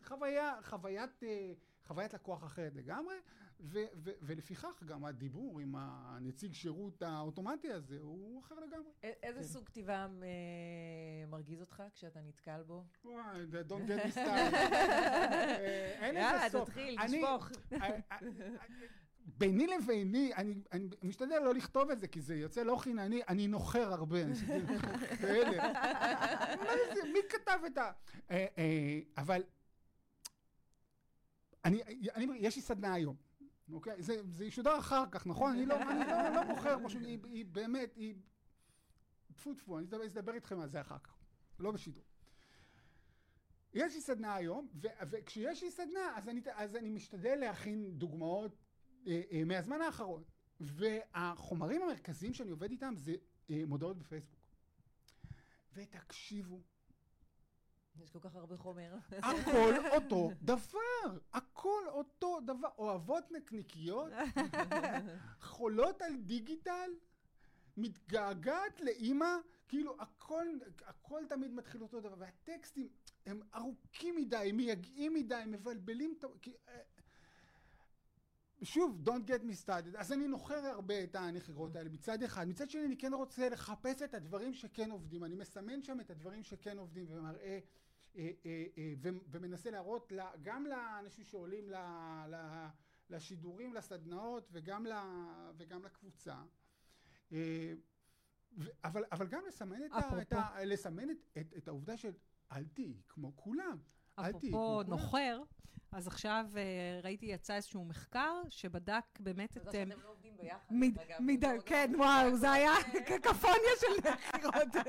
חוויה, 0.03 0.53
חוויית, 0.61 1.23
חוויית 1.87 2.13
לקוח 2.13 2.43
אחרת 2.43 2.75
לגמרי, 2.75 3.15
ו, 3.59 3.79
ו, 3.95 4.11
ולפיכך 4.21 4.83
גם 4.85 5.05
הדיבור 5.05 5.59
עם 5.59 5.75
הנציג 5.77 6.53
שירות 6.53 7.01
האוטומטי 7.01 7.71
הזה 7.71 7.97
הוא 8.01 8.39
אחר 8.41 8.55
לגמרי. 8.55 8.89
א- 9.03 9.07
איזה 9.23 9.39
כן. 9.39 9.45
סוג 9.45 9.65
כתיבה 9.65 9.93
אה, 9.93 10.07
מרגיז 11.27 11.61
אותך 11.61 11.83
כשאתה 11.93 12.19
נתקל 12.21 12.63
בו? 12.63 12.83
וואי, 13.05 13.23
don't 13.67 13.89
get 13.89 14.07
me 14.07 14.13
started. 14.13 14.17
אה, 14.55 15.95
אין 15.99 16.15
יאללה, 16.15 16.45
לזה 16.47 16.57
סוף. 16.57 16.69
תתחיל, 16.69 16.99
אני- 16.99 17.21
תשפוך. 17.21 17.49
אה, 17.81 17.97
אה, 18.11 18.17
ביני 19.37 19.67
לביני, 19.67 20.31
אני, 20.35 20.53
אני 20.71 20.87
משתדל 21.03 21.39
לא 21.39 21.53
לכתוב 21.53 21.89
את 21.91 21.99
זה, 21.99 22.07
כי 22.07 22.21
זה 22.21 22.35
יוצא 22.35 22.63
לא 22.63 22.75
חינני, 22.77 23.21
אני 23.27 23.47
נוחר 23.47 23.93
הרבה. 23.93 24.19
כאלה. 25.21 25.63
מה 26.63 26.71
זה, 26.95 27.01
מי 27.13 27.19
כתב 27.29 27.59
את 27.67 27.77
ה... 27.77 27.91
אבל... 29.17 29.43
אני, 31.65 31.81
אני, 32.15 32.27
יש 32.39 32.55
לי 32.55 32.61
סדנה 32.61 32.93
היום, 32.93 33.15
אוקיי? 33.73 34.03
זה, 34.03 34.21
זה 34.29 34.45
ישודר 34.45 34.79
אחר 34.79 35.03
כך, 35.11 35.27
נכון? 35.27 35.51
אני 35.51 35.65
לא, 35.65 35.81
אני 35.91 35.99
לא, 35.99 36.29
לא 36.29 36.43
מוכר, 36.43 36.77
פשוט, 36.85 37.01
היא, 37.03 37.19
היא 37.23 37.45
באמת, 37.45 37.95
היא... 37.95 38.15
טפו 39.35 39.53
טפו, 39.53 39.77
אני 39.77 39.87
אדבר 40.07 40.33
איתכם 40.33 40.59
על 40.59 40.69
זה 40.69 40.81
אחר 40.81 40.97
כך, 40.99 41.17
לא 41.59 41.71
בשידור. 41.71 42.03
יש 43.73 43.95
לי 43.95 44.01
סדנה 44.01 44.35
היום, 44.35 44.67
ו- 44.81 44.87
וכשיש 45.09 45.63
לי 45.63 45.71
סדנה, 45.71 46.13
אז 46.15 46.29
אני, 46.29 46.41
אז 46.53 46.75
אני 46.75 46.89
משתדל 46.89 47.35
להכין 47.35 47.91
דוגמאות 47.97 48.55
אה, 49.07 49.21
אה, 49.31 49.43
מהזמן 49.45 49.81
האחרון. 49.81 50.23
והחומרים 50.59 51.81
המרכזיים 51.81 52.33
שאני 52.33 52.51
עובד 52.51 52.71
איתם 52.71 52.93
זה 52.97 53.15
אה, 53.49 53.61
מודעות 53.67 53.97
בפייסבוק. 53.97 54.39
ותקשיבו, 55.73 56.61
יש 58.03 58.09
כל 58.09 58.19
כך 58.19 58.35
הרבה 58.35 58.57
חומר. 58.57 58.95
הכל 59.11 59.73
אותו 59.95 60.31
דבר, 60.41 61.19
הכל 61.33 61.83
אותו 61.87 62.39
דבר. 62.45 62.67
אוהבות 62.77 63.31
נקניקיות, 63.31 64.11
חולות 65.41 66.01
על 66.01 66.15
דיגיטל, 66.15 66.91
מתגעגעת 67.77 68.81
לאימא, 68.81 69.35
כאילו 69.67 69.95
הכל, 69.99 70.45
הכל 70.85 71.23
תמיד 71.29 71.51
מתחיל 71.51 71.81
אותו 71.81 71.99
דבר, 71.99 72.15
והטקסטים 72.17 72.87
הם 73.25 73.41
ארוכים 73.55 74.15
מדי, 74.15 74.51
מייגעים 74.53 75.13
מדי, 75.13 75.43
מבלבלים 75.47 76.15
את 76.19 76.23
ה... 76.23 76.27
אה, 76.67 76.79
שוב, 78.61 79.01
don't 79.05 79.29
get 79.29 79.43
me 79.43 79.65
started. 79.65 79.97
אז 79.97 80.11
אני 80.11 80.27
נוחר 80.27 80.65
הרבה 80.65 81.03
את 81.03 81.15
הנחירות 81.15 81.75
האלה 81.75 81.89
מצד 81.89 82.23
אחד. 82.23 82.47
מצד 82.47 82.69
שני, 82.69 82.85
אני 82.85 82.97
כן 82.97 83.13
רוצה 83.13 83.49
לחפש 83.49 84.01
את 84.01 84.13
הדברים 84.13 84.53
שכן 84.53 84.91
עובדים. 84.91 85.23
אני 85.23 85.35
מסמן 85.35 85.83
שם 85.83 85.99
את 85.99 86.09
הדברים 86.09 86.43
שכן 86.43 86.77
עובדים 86.77 87.05
ומראה, 87.09 87.39
אה, 87.39 87.47
אה, 87.47 87.53
אה, 87.53 87.59
ומנסה 89.31 89.71
להראות 89.71 90.11
לה, 90.11 90.31
גם 90.41 90.65
לאנשים 90.65 91.25
שעולים 91.25 91.71
לשידורים, 93.09 93.73
לסדנאות, 93.73 94.49
וגם, 94.51 94.85
ל, 94.85 94.93
וגם 95.57 95.83
לקבוצה. 95.83 96.35
אה, 97.31 97.73
אבל, 98.83 99.03
אבל 99.11 99.27
גם 99.27 99.41
לסמן 99.47 99.85
את, 99.85 99.91
ה, 99.93 100.21
את, 100.21 100.33
ה, 100.33 100.65
לסמן 100.65 101.09
את, 101.09 101.17
את, 101.37 101.53
את 101.57 101.67
העובדה 101.67 101.97
של 101.97 102.11
אל 102.51 102.65
תהיי 102.65 103.01
כמו 103.07 103.31
כולם. 103.35 103.77
אפרופו. 104.15 104.83
נוחר, 104.83 105.41
אז 105.91 106.07
עכשיו 106.07 106.45
אה, 106.57 106.99
ראיתי 107.03 107.25
יצא 107.25 107.55
איזשהו 107.55 107.85
מחקר 107.85 108.41
שבדק 108.49 109.05
באמת 109.19 109.57
את... 109.57 109.67
אה, 109.67 109.71
שאתם 109.71 109.99
לא 110.01 110.15
עובדים 110.69 110.93
ביחד. 110.93 111.23
לא- 111.55 111.61
כן, 111.65 111.91
וואו, 111.97 112.35
זה 112.35 112.51
היה 112.51 112.71
קקופוניה 113.19 113.71
של 113.79 114.09
נחירות. 114.09 114.85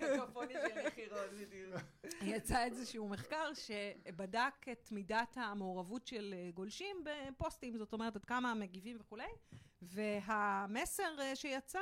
קקופוניה 0.00 0.60
של 0.68 0.86
נחירות, 0.86 1.30
בדיוק. 1.40 1.74
יצא 2.22 2.64
איזשהו 2.64 3.08
מחקר 3.08 3.50
שבדק 3.54 4.66
את 4.72 4.88
מידת 4.92 5.36
המעורבות 5.36 6.06
של 6.06 6.34
אה, 6.36 6.50
גולשים 6.54 6.96
בפוסטים, 7.04 7.76
זאת 7.78 7.92
אומרת, 7.92 8.16
עד 8.16 8.24
כמה 8.24 8.54
מגיבים 8.54 8.96
וכולי, 9.00 9.24
והמסר 9.82 11.20
אה, 11.20 11.36
שיצא 11.36 11.80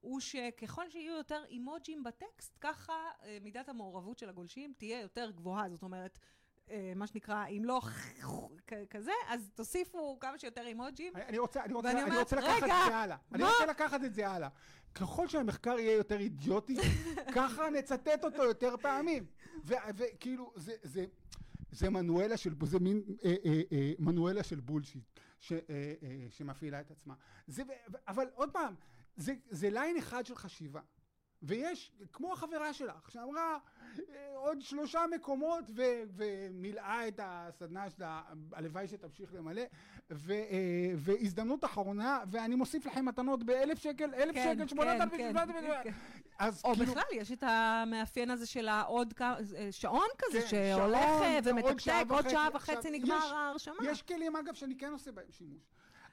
הוא 0.00 0.20
שככל 0.20 0.90
שיהיו 0.90 1.16
יותר 1.16 1.44
אימוג'ים 1.48 2.04
בטקסט, 2.04 2.58
ככה 2.60 2.92
אה, 3.24 3.38
מידת 3.40 3.68
המעורבות 3.68 4.18
של 4.18 4.28
הגולשים 4.28 4.72
תהיה 4.78 5.00
יותר 5.00 5.30
גבוהה. 5.30 5.68
זאת 5.68 5.82
אומרת, 5.82 6.18
מה 6.96 7.06
שנקרא, 7.06 7.46
אם 7.46 7.62
לא 7.64 7.80
כזה, 8.90 9.10
אז 9.28 9.50
תוסיפו 9.54 10.18
כמה 10.20 10.38
שיותר 10.38 10.60
אימוג'ים. 10.66 11.16
אני- 11.16 11.24
אני 11.24 11.38
רוצה, 11.38 11.64
אני 11.64 11.74
רוצה, 11.74 11.90
אני 11.90 12.02
אומרת, 12.02 12.18
רוצה 12.18 12.36
לקחת 12.36 12.62
רגע, 12.62 12.66
את 12.84 12.90
זה 12.90 12.96
הלאה. 12.96 13.16
אני 13.34 13.42
מה? 13.42 13.48
רוצה 13.50 13.66
לקחת 13.66 14.04
את 14.04 14.14
זה 14.14 14.28
הלאה. 14.28 14.48
ככל 14.94 15.28
שהמחקר 15.28 15.78
יהיה 15.78 15.92
יותר 15.96 16.18
אידיוטי, 16.20 16.76
ככה 17.36 17.70
נצטט 17.70 18.24
אותו 18.24 18.42
יותר 18.44 18.74
פעמים. 18.82 19.26
וכאילו, 19.64 20.52
זה, 20.56 20.72
זה, 20.82 21.04
זה 21.72 21.90
מנואלה 21.90 22.36
של, 22.36 22.54
זה 22.64 22.78
מין 22.78 23.02
אה, 23.24 23.34
אה, 23.44 23.62
אה, 23.72 23.92
מנואלה 23.98 24.42
של 24.42 24.60
בולשיט, 24.60 25.04
ש, 25.40 25.52
אה, 25.52 25.58
אה, 25.70 25.94
שמפעילה 26.30 26.80
את 26.80 26.90
עצמה. 26.90 27.14
זה, 27.46 27.62
אבל 28.08 28.26
עוד 28.34 28.50
פעם, 28.52 28.74
זה, 29.16 29.34
זה 29.50 29.70
ליין 29.70 29.96
אחד 29.96 30.26
של 30.26 30.34
חשיבה. 30.34 30.80
ויש, 31.42 31.92
כמו 32.12 32.32
החברה 32.32 32.72
שלך, 32.72 33.10
שאמרה 33.10 33.58
אה, 33.98 34.36
עוד 34.36 34.60
שלושה 34.60 35.00
מקומות 35.14 35.64
ו, 35.76 35.82
ומילאה 36.16 37.08
את 37.08 37.20
הסדנה 37.22 37.90
שלה, 37.90 38.22
הלוואי 38.52 38.88
שתמשיך 38.88 39.34
למלא, 39.34 39.62
ו, 40.10 40.32
אה, 40.32 40.38
והזדמנות 40.96 41.64
אחרונה, 41.64 42.20
ואני 42.30 42.54
מוסיף 42.54 42.86
לכם 42.86 43.04
מתנות 43.04 43.42
באלף 43.44 43.78
שקל, 43.78 44.14
אלף 44.14 44.34
כן, 44.34 44.54
שקל, 44.54 44.68
שמונת 44.68 44.88
כן, 44.96 45.02
אלפים, 45.02 45.18
כן, 45.18 45.30
שבעת 45.30 45.48
אלפים, 45.50 45.70
כן. 45.84 45.92
אז 46.38 46.62
או 46.64 46.74
כאילו, 46.74 46.86
בכלל, 46.86 47.02
יש 47.12 47.32
את 47.32 47.42
המאפיין 47.46 48.30
הזה 48.30 48.46
של 48.46 48.68
העוד 48.68 49.14
אה, 49.20 49.36
שעון 49.70 50.06
כזה, 50.18 50.40
כן, 50.40 50.46
שהולך 50.48 50.96
אה, 50.98 51.34
עוד 51.34 51.46
ומתקתק, 51.46 51.78
שעה 51.80 52.02
עוד 52.08 52.28
שעה 52.28 52.48
וחצי. 52.54 52.72
וחצי 52.72 52.88
עכשיו, 52.88 52.92
נגמר 52.92 53.16
יש- 53.26 53.32
ההרשמה. 53.32 53.74
יש 53.84 54.02
כלים 54.02 54.36
אגב 54.36 54.54
שאני 54.54 54.76
כן 54.78 54.92
עושה 54.92 55.12
בהם 55.12 55.26
שימוש, 55.30 55.62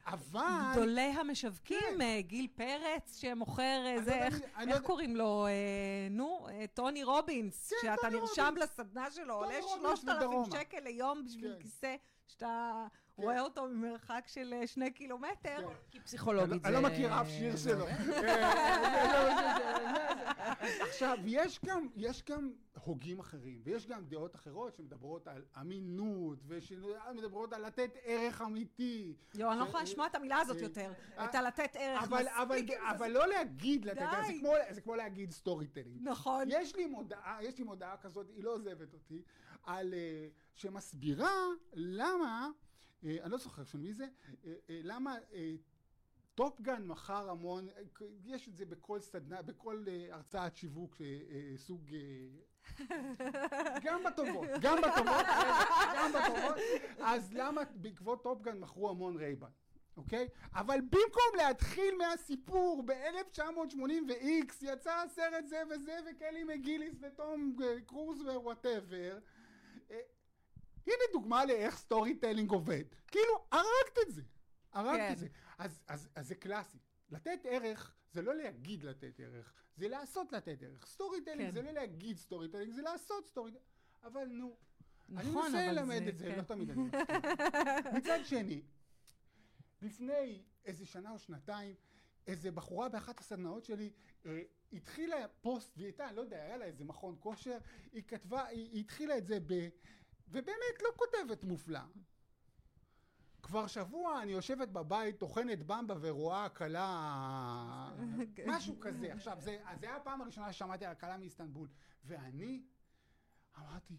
אבל... 0.09 0.41
גדולי 0.73 1.01
המשווקים, 1.01 1.77
כן. 1.79 2.01
אה, 2.01 2.21
גיל 2.21 2.47
פרץ 2.55 3.17
שמוכר 3.21 3.61
אה, 3.85 3.95
אני 3.95 4.01
זה, 4.03 4.11
לא 4.11 4.15
יודע 4.15 4.25
איך 4.25 4.33
אני 4.35 4.41
לא 4.55 4.59
איך 4.59 4.75
יודע- 4.75 4.87
קוראים 4.87 5.15
לו, 5.15 5.45
אה, 5.47 5.51
נו, 6.11 6.47
אה, 6.51 6.65
טוני 6.73 7.03
רובינס, 7.03 7.69
כן, 7.69 7.75
שאתה 7.81 8.01
טוני 8.01 8.19
נרשם 8.19 8.45
רובינס. 8.45 8.63
לסדנה 8.79 9.11
שלו, 9.11 9.33
עולה 9.33 9.59
רובינס 9.61 10.01
3,000 10.01 10.17
בדרומה. 10.17 10.45
שקל 10.51 10.79
ליום 10.79 11.25
בשביל 11.25 11.53
כן. 11.55 11.61
כיסא, 11.61 11.95
שאתה 12.27 12.85
רואה 13.17 13.41
אותו 13.41 13.67
ממרחק 13.67 14.23
של 14.27 14.53
אה, 14.61 14.67
שני 14.67 14.91
קילומטר. 14.91 15.57
כן. 15.57 15.73
כי 15.91 15.99
פסיכולוגית 15.99 16.65
אני 16.65 16.75
זה... 16.75 16.81
לא 16.81 16.89
מכיר 16.89 17.21
אף 17.21 17.27
שיר 17.29 17.57
שלו. 17.57 17.85
עכשיו, 20.81 21.17
יש 21.25 21.59
גם, 21.65 21.87
יש 21.95 22.23
גם 22.29 22.51
הוגים 22.83 23.19
אחרים, 23.19 23.61
ויש 23.63 23.87
גם 23.87 24.05
דעות 24.05 24.35
אחרות 24.35 24.75
שמדברות 24.75 25.27
על 25.27 25.45
אמינות, 25.61 26.39
ושמדברות 26.47 27.53
על 27.53 27.65
לתת 27.65 27.97
ערך 28.03 28.41
אמיתי. 28.41 29.15
יואו, 29.33 29.51
אני 29.51 29.59
לא 29.59 29.65
יכולה 29.65 29.83
לשמוע 29.83 30.07
את 30.07 30.15
המילה 30.15 30.37
הזאת 30.39 30.61
יותר, 30.61 30.91
את 31.23 31.35
הלתת 31.35 31.71
ערך 31.73 32.03
אבל, 32.03 32.23
מספיק. 32.23 32.79
אבל 32.89 33.11
לא 33.11 33.27
להגיד 33.27 33.85
לתת 33.85 34.01
ערך, 34.01 34.27
זה. 34.71 34.81
כמו, 34.81 34.95
להגיד 34.95 35.31
storytelling. 35.31 35.99
נכון. 36.01 36.47
יש 36.51 36.75
לי 36.75 36.85
מודעה, 36.85 37.39
יש 37.41 37.57
לי 37.57 37.63
מודעה 37.63 37.97
כזאת, 37.97 38.29
היא 38.29 38.43
לא 38.43 38.53
עוזבת 38.53 38.93
אותי, 38.93 39.23
על, 39.63 39.93
אה, 39.93 40.27
שמסבירה 40.53 41.31
למה, 41.73 42.49
אה, 43.03 43.17
אני 43.23 43.31
לא 43.31 43.37
זוכר 43.37 43.63
של 43.63 43.77
מי 43.77 43.93
זה, 43.93 44.07
אה, 44.45 44.53
למה 44.69 45.15
Top 46.35 46.61
Gun 46.61 46.87
מכר 46.87 47.29
המון, 47.29 47.67
יש 48.25 48.47
את 48.47 48.55
זה 48.55 48.65
בכל 48.65 48.99
סדנה, 48.99 49.41
בכל 49.41 49.85
הרצאת 50.11 50.55
שיווק, 50.55 51.01
סוג... 51.55 51.91
גם 53.83 54.03
בטובות, 54.03 54.47
גם 54.61 54.77
בטובות, 54.81 55.25
גם 55.95 56.11
בטובות, 56.11 56.55
אז 56.99 57.33
למה 57.33 57.61
בעקבות 57.75 58.23
Top 58.23 58.41
Gun 58.41 58.59
מכרו 58.59 58.89
המון 58.89 59.17
Ray-Ban? 59.17 59.49
אוקיי? 59.99 60.27
אבל 60.53 60.79
במקום 60.81 61.35
להתחיל 61.37 61.95
מהסיפור 61.97 62.83
ב-1980 62.85 63.79
ו-X 63.79 64.53
יצא 64.61 65.03
הסרט 65.05 65.47
זה 65.47 65.61
וזה 65.69 65.99
וקלי 66.11 66.43
מגיליס 66.43 66.95
וטום 67.01 67.55
קרוז 67.85 68.21
ו 68.21 68.32
whatever 68.32 69.19
אה, 69.91 69.99
הנה 70.87 71.03
דוגמה 71.13 71.45
לאיך 71.45 71.77
storytelling 71.77 72.51
עובד 72.51 72.83
כאילו 73.07 73.45
הרגת 73.51 73.97
את 74.07 74.11
זה 74.13 74.21
הרגת 74.73 74.99
כן. 74.99 75.13
את 75.13 75.17
זה 75.17 75.27
אז, 75.57 75.81
אז, 75.87 76.09
אז 76.15 76.27
זה 76.27 76.35
קלאסי 76.35 76.77
לתת 77.09 77.39
ערך 77.43 77.95
זה 78.11 78.21
לא 78.21 78.35
להגיד 78.35 78.83
לתת 78.83 79.19
ערך 79.19 79.53
זה 79.79 79.87
לעשות 79.87 80.31
לתת 80.31 80.63
ערך 80.63 80.85
storytelling 80.85 81.41
כן. 81.49 81.53
זה 81.53 81.61
לא 81.61 81.71
להגיד 81.71 82.17
storytelling 82.17 82.71
זה 82.73 82.81
לעשות 82.81 83.27
storytelling 83.27 83.65
אבל 84.03 84.25
נו 84.27 84.55
נכון, 85.09 85.25
אני 85.27 85.31
מנסה 85.31 85.71
ללמד 85.71 86.03
זה- 86.03 86.09
את 86.09 86.17
זה, 86.17 86.25
כן. 86.25 86.37
לא 86.37 86.41
תמיד 86.43 86.69
אני 86.69 86.81
מצליח. 86.83 87.07
מצד 87.93 88.19
שני, 88.23 88.61
לפני 89.81 90.41
איזה 90.65 90.85
שנה 90.85 91.11
או 91.11 91.19
שנתיים, 91.19 91.75
איזה 92.27 92.51
בחורה 92.51 92.89
באחת 92.89 93.19
הסדנאות 93.19 93.65
שלי 93.65 93.91
אה, 94.25 94.41
התחילה 94.73 95.27
פוסט, 95.41 95.73
והיא 95.77 95.85
הייתה, 95.85 96.11
לא 96.11 96.21
יודע, 96.21 96.43
היה 96.43 96.57
לה 96.57 96.65
איזה 96.65 96.83
מכון 96.85 97.15
כושר, 97.19 97.57
היא 97.91 98.03
כתבה, 98.07 98.45
היא, 98.45 98.69
היא 98.71 98.79
התחילה 98.81 99.17
את 99.17 99.25
זה 99.27 99.39
ב... 99.47 99.69
ובאמת 100.27 100.81
לא 100.83 100.89
כותבת 100.95 101.43
מופלא. 101.43 101.79
כבר 103.49 103.67
שבוע 103.67 104.21
אני 104.21 104.31
יושבת 104.31 104.67
בבית, 104.67 105.19
טוחנת 105.19 105.63
במבה 105.63 105.95
ורואה 106.01 106.49
כלה... 106.49 107.91
משהו 108.47 108.79
כזה. 108.79 109.13
עכשיו, 109.13 109.37
זה, 109.41 109.57
זה 109.79 109.85
היה 109.87 109.95
הפעם 109.95 110.21
הראשונה 110.21 110.53
ששמעתי 110.53 110.85
על 110.85 110.95
כלה 110.95 111.17
מאיסטנבול, 111.17 111.67
ואני 112.05 112.63
אמרתי, 113.57 113.97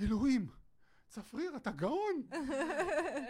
אלוהים, 0.00 0.50
צפריר, 1.08 1.56
אתה 1.56 1.70
גאון. 1.70 2.22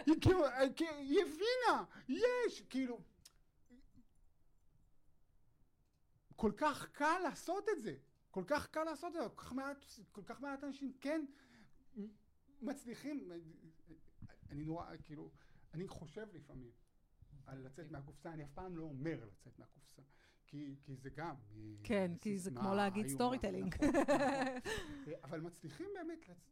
היא 0.07 0.15
כאילו, 0.21 0.47
היא 0.79 1.21
הבינה, 1.23 1.85
יש, 2.09 2.63
כאילו... 2.71 3.01
כל 6.37 6.53
כך 6.57 6.89
קל 6.93 7.19
לעשות 7.23 7.69
את 7.69 7.81
זה. 7.81 7.95
כל 8.31 8.45
כך 8.47 8.67
קל 8.67 8.85
לעשות 8.85 9.17
את 9.17 9.23
זה. 9.23 9.29
כל 9.29 9.43
כך 9.43 9.53
מעט, 9.53 9.85
כל 10.13 10.23
כך 10.27 10.41
מעט 10.41 10.65
אנשים 10.65 10.93
כן 11.01 11.25
מצליחים. 12.63 13.33
אני 14.51 14.65
נורא, 14.65 14.87
כאילו, 15.05 15.31
אני 15.79 15.89
חושב 15.89 16.27
לפעמים 16.33 16.71
על 17.47 17.59
לצאת 17.67 17.91
מהקופסה, 17.91 18.33
אני 18.33 18.45
אף 18.45 18.51
פעם 18.55 18.77
לא 18.77 18.85
אומר 18.85 19.25
לצאת 19.27 19.59
מהקופסה. 19.59 20.03
כי, 20.47 20.77
כי 20.83 20.97
זה 20.97 21.11
גם... 21.11 21.35
אה, 21.53 21.59
כן, 21.85 22.13
כי 22.21 22.39
זה 22.39 22.51
כמו 22.51 22.75
להגיד 22.75 23.09
storytelling. 23.09 23.75
נכון. 23.75 23.95
אה, 25.09 25.13
אבל 25.25 25.41
מצליחים 25.41 25.87
באמת 25.95 26.29
לצ... 26.29 26.51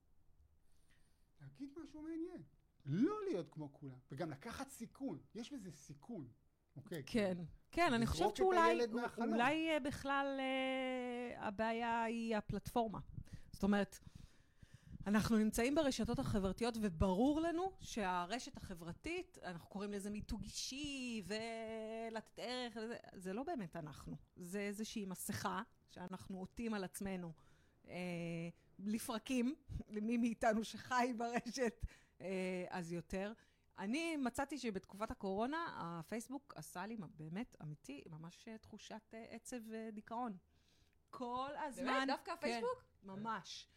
להגיד 1.41 1.71
משהו 1.77 2.03
מעניין. 2.03 2.43
לא 2.85 3.25
להיות 3.25 3.49
כמו 3.51 3.73
כולם, 3.73 3.99
וגם 4.11 4.31
לקחת 4.31 4.69
סיכון. 4.69 5.19
יש 5.35 5.53
בזה 5.53 5.71
סיכון, 5.71 6.29
אוקיי? 6.77 7.03
כן, 7.07 7.39
כן, 7.71 7.93
אני 7.93 8.07
חושבת 8.07 8.37
שאולי. 8.37 8.79
אולי 9.19 9.71
אה, 9.71 9.81
בכלל 9.81 10.37
אה, 10.39 11.47
הבעיה 11.47 12.03
היא 12.03 12.37
הפלטפורמה. 12.37 12.99
זאת 13.53 13.63
אומרת, 13.63 13.99
אנחנו 15.07 15.39
נמצאים 15.39 15.75
ברשתות 15.75 16.19
החברתיות 16.19 16.75
וברור 16.81 17.41
לנו 17.41 17.73
שהרשת 17.81 18.57
החברתית, 18.57 19.39
אנחנו 19.43 19.69
קוראים 19.69 19.93
לזה 19.93 20.11
מיתוג 20.11 20.43
אישי 20.43 21.23
ולתת 21.27 22.39
ערך, 22.39 22.77
וזה, 22.77 22.97
זה 23.13 23.33
לא 23.33 23.43
באמת 23.43 23.77
אנחנו. 23.77 24.17
זה 24.37 24.61
איזושהי 24.61 25.05
מסכה 25.05 25.63
שאנחנו 25.91 26.39
עוטים 26.39 26.75
על 26.75 26.85
עצמנו 26.85 27.33
אה, 27.89 28.49
לפרקים, 28.79 29.55
למי 29.89 30.17
מאיתנו 30.17 30.65
שחי 30.65 31.13
ברשת, 31.17 31.87
אה, 32.21 32.65
אז 32.71 32.93
יותר. 32.93 33.33
אני 33.79 34.17
מצאתי 34.17 34.59
שבתקופת 34.59 35.11
הקורונה, 35.11 35.67
הפייסבוק 35.77 36.53
עשה 36.57 36.87
לי 36.87 36.97
באמת, 37.17 37.57
אמיתי, 37.63 38.03
ממש 38.11 38.49
אה, 38.49 38.59
תחושת 38.59 39.15
אה, 39.15 39.25
עצב 39.31 39.57
ודיכאון. 39.69 40.37
כל 41.11 41.51
הזמן... 41.67 41.85
באמת? 41.85 42.09
דווקא 42.09 42.25
כן, 42.25 42.33
הפייסבוק? 42.33 42.85
ממש. 43.03 43.69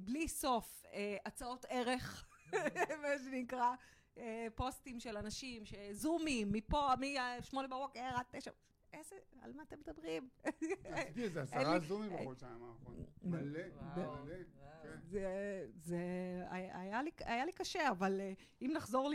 בלי 0.00 0.28
סוף 0.28 0.84
אה, 0.92 1.16
הצעות 1.24 1.64
ערך, 1.68 2.28
מה 3.02 3.18
שנקרא, 3.24 3.74
אה, 4.18 4.46
פוסטים 4.54 5.00
של 5.00 5.16
אנשים, 5.16 5.62
זומים, 5.92 6.52
מפה, 6.52 6.88
מ-8 7.00 7.56
בבוקר 7.66 8.00
עד 8.00 8.26
9. 8.30 8.50
איזה, 8.92 9.16
על 9.40 9.52
מה 9.52 9.62
אתם 9.62 9.76
מדברים? 9.78 10.28
עשיתי 10.84 11.22
איזה 11.22 11.42
עשרה 11.42 11.80
זומים 11.80 12.12
בחודשיים 12.16 12.62
האחרונים. 12.62 13.06
נו. 13.22 13.30
מלא, 13.30 13.60
מלא. 13.96 14.36
כן. 14.82 14.98
זה, 15.76 15.98
היה, 16.50 17.44
לי, 17.44 17.52
קשה, 17.52 17.90
אבל 17.90 18.20
אה, 18.20 18.32
אם 18.62 18.72
נחזור 18.76 19.10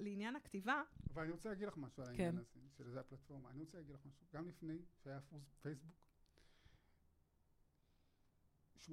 לעניין, 0.00 0.36
הכתיבה, 0.36 0.82
אבל 1.14 1.22
אני 1.22 1.32
רוצה 1.32 1.48
להגיד 1.48 1.68
לך 1.68 1.76
משהו 1.76 2.02
על 2.02 2.08
כן. 2.08 2.12
העניין 2.12 2.38
הזה, 2.38 2.60
של 2.76 2.90
זה 2.90 3.00
הפלטפורמה. 3.00 3.50
אני 3.50 3.60
רוצה 3.60 3.78
להגיד 3.78 3.94
לך 3.94 4.00
משהו. 4.06 4.26
גם 4.32 4.48
לפני 4.48 4.78
שהיה 5.04 5.20
פייסבוק, 5.62 6.05
80-90 8.88 8.92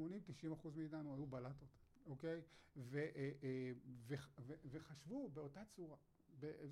אחוז 0.54 0.76
מאיתנו 0.76 1.16
היו 1.16 1.26
בלטות, 1.26 1.70
אוקיי? 2.06 2.42
ו- 2.76 2.98
אה, 3.16 3.32
אה, 3.44 3.72
ו- 4.08 4.16
ו- 4.40 4.54
וחשבו 4.66 5.30
באותה 5.30 5.66
צורה. 5.66 5.98
זה- 6.40 6.68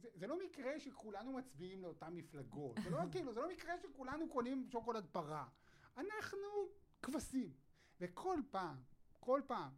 זה- 0.00 0.08
זה 0.14 0.26
לא 0.26 0.38
מקרה 0.44 0.80
שכולנו 0.80 1.32
מצביעים 1.32 1.82
לאותן 1.82 2.14
מפלגות. 2.14 2.78
זה 2.84 2.90
לא 2.90 2.98
כאילו, 3.12 3.32
זה 3.34 3.40
לא 3.40 3.48
מקרה 3.52 3.74
שכולנו 3.78 4.28
קונים 4.28 4.66
שוקולד 4.70 5.06
פרה. 5.12 5.48
אנחנו 5.96 6.38
כבשים. 7.02 7.52
וכל 8.00 8.38
פעם, 8.50 8.76
כל 9.20 9.40
פעם, 9.46 9.72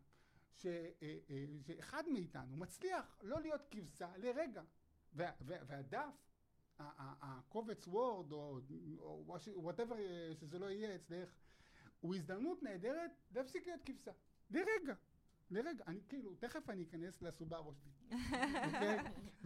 ש- 0.57 0.67
אה, 1.03 1.19
שאחד 1.67 2.05
מאיתנו 2.13 2.57
מצליח 2.57 3.19
לא 3.23 3.41
להיות 3.41 3.61
כבשה 3.71 4.17
לרגע, 4.17 4.63
וה- 5.15 5.33
וה- 5.41 5.63
והדף, 5.67 6.15
הקובץ 6.79 7.87
Word, 7.89 8.33
או 8.33 8.61
whatever 9.57 9.97
שזה 10.35 10.59
לא 10.59 10.67
יהיה 10.71 10.95
אצלך, 10.97 11.35
הוא 12.01 12.15
הזדמנות 12.15 12.63
נהדרת 12.63 13.11
להפסיק 13.35 13.67
להיות 13.67 13.81
כבשה. 13.85 14.11
לרגע. 14.51 14.95
לרגע. 15.51 15.85
אני 15.87 16.01
כאילו, 16.09 16.35
תכף 16.35 16.71
אני 16.71 16.83
אכנס 16.83 17.23
לסובארו 17.23 17.75
שלי. 17.75 17.93
אוקיי? 18.65 18.99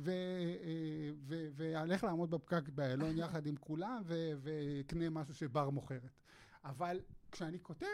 אה, 0.09 1.11
ואלך 1.55 2.05
לעמוד 2.05 2.31
בפקק 2.31 2.69
באיילון 2.69 3.19
יחד 3.19 3.47
עם 3.47 3.57
כולם, 3.57 4.03
ואקנה 4.07 5.11
משהו 5.11 5.35
שבר 5.35 5.71
מוכרת. 5.71 6.19
אבל 6.65 7.01
כשאני 7.33 7.61
כותב, 7.63 7.87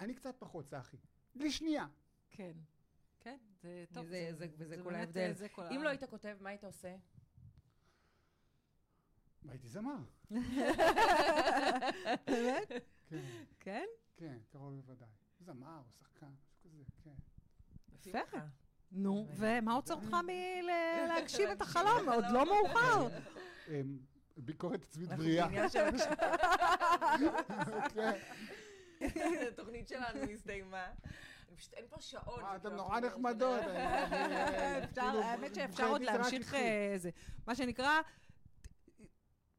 אני 0.00 0.14
קצת 0.14 0.34
פחות 0.38 0.66
צחי. 0.66 0.96
לשנייה. 1.34 1.86
כן. 2.30 2.52
כן, 3.20 3.38
זה 3.62 3.84
טוב. 3.92 4.06
זה- 4.06 4.30
זה- 4.32 4.46
וזה 4.58 4.76
כל 4.82 4.94
ההבדל. 4.94 5.32
זה 5.32 5.48
כל 5.48 5.62
אם 5.70 5.80
ה- 5.80 5.84
לא 5.84 5.88
היית 5.88 6.04
כותב, 6.04 6.36
מה 6.40 6.50
היית 6.50 6.64
עושה? 6.64 6.96
והייתי 9.42 9.68
זמר. 9.68 9.96
באמת? 12.26 12.72
כן, 13.10 13.44
כן? 13.60 13.84
כן, 14.16 14.38
קרוב 14.52 14.74
לוודאי. 14.74 15.08
זמר 15.40 15.78
או 15.86 15.90
שחקן, 15.98 16.26
משהו 16.26 16.60
כזה, 16.64 16.82
כן. 17.04 17.10
יפה. 18.18 18.38
נו, 18.92 19.26
ומה 19.36 19.72
עוצר 19.72 19.94
אותך 19.94 20.16
מלהגשים 20.26 21.48
את 21.52 21.60
החלום? 21.60 22.08
עוד 22.14 22.24
לא 22.32 22.44
מאוחר. 22.50 23.08
אמ, 23.68 23.98
ביקורת 24.36 24.82
עצמית 24.82 25.08
בריאה. 25.08 25.48
כן. 27.94 28.12
התוכנית 29.48 29.88
שלנו 29.88 30.20
הסתיימה. 30.32 30.86
פשוט, 31.56 31.74
אין 31.74 31.84
פה 31.88 32.00
שעון. 32.00 32.40
אה, 32.44 32.56
אתם 32.56 32.68
שכאילו 32.68 32.76
נורא 32.76 33.00
נחמדות. 33.00 33.60
כאילו, 34.94 35.22
האמת 35.22 35.54
שאפשר 35.54 35.88
עוד 35.88 36.02
להמשיך 36.02 36.42
התחיל. 36.42 36.60
אה. 36.60 36.96
מה 37.46 37.54
שנקרא, 37.54 38.00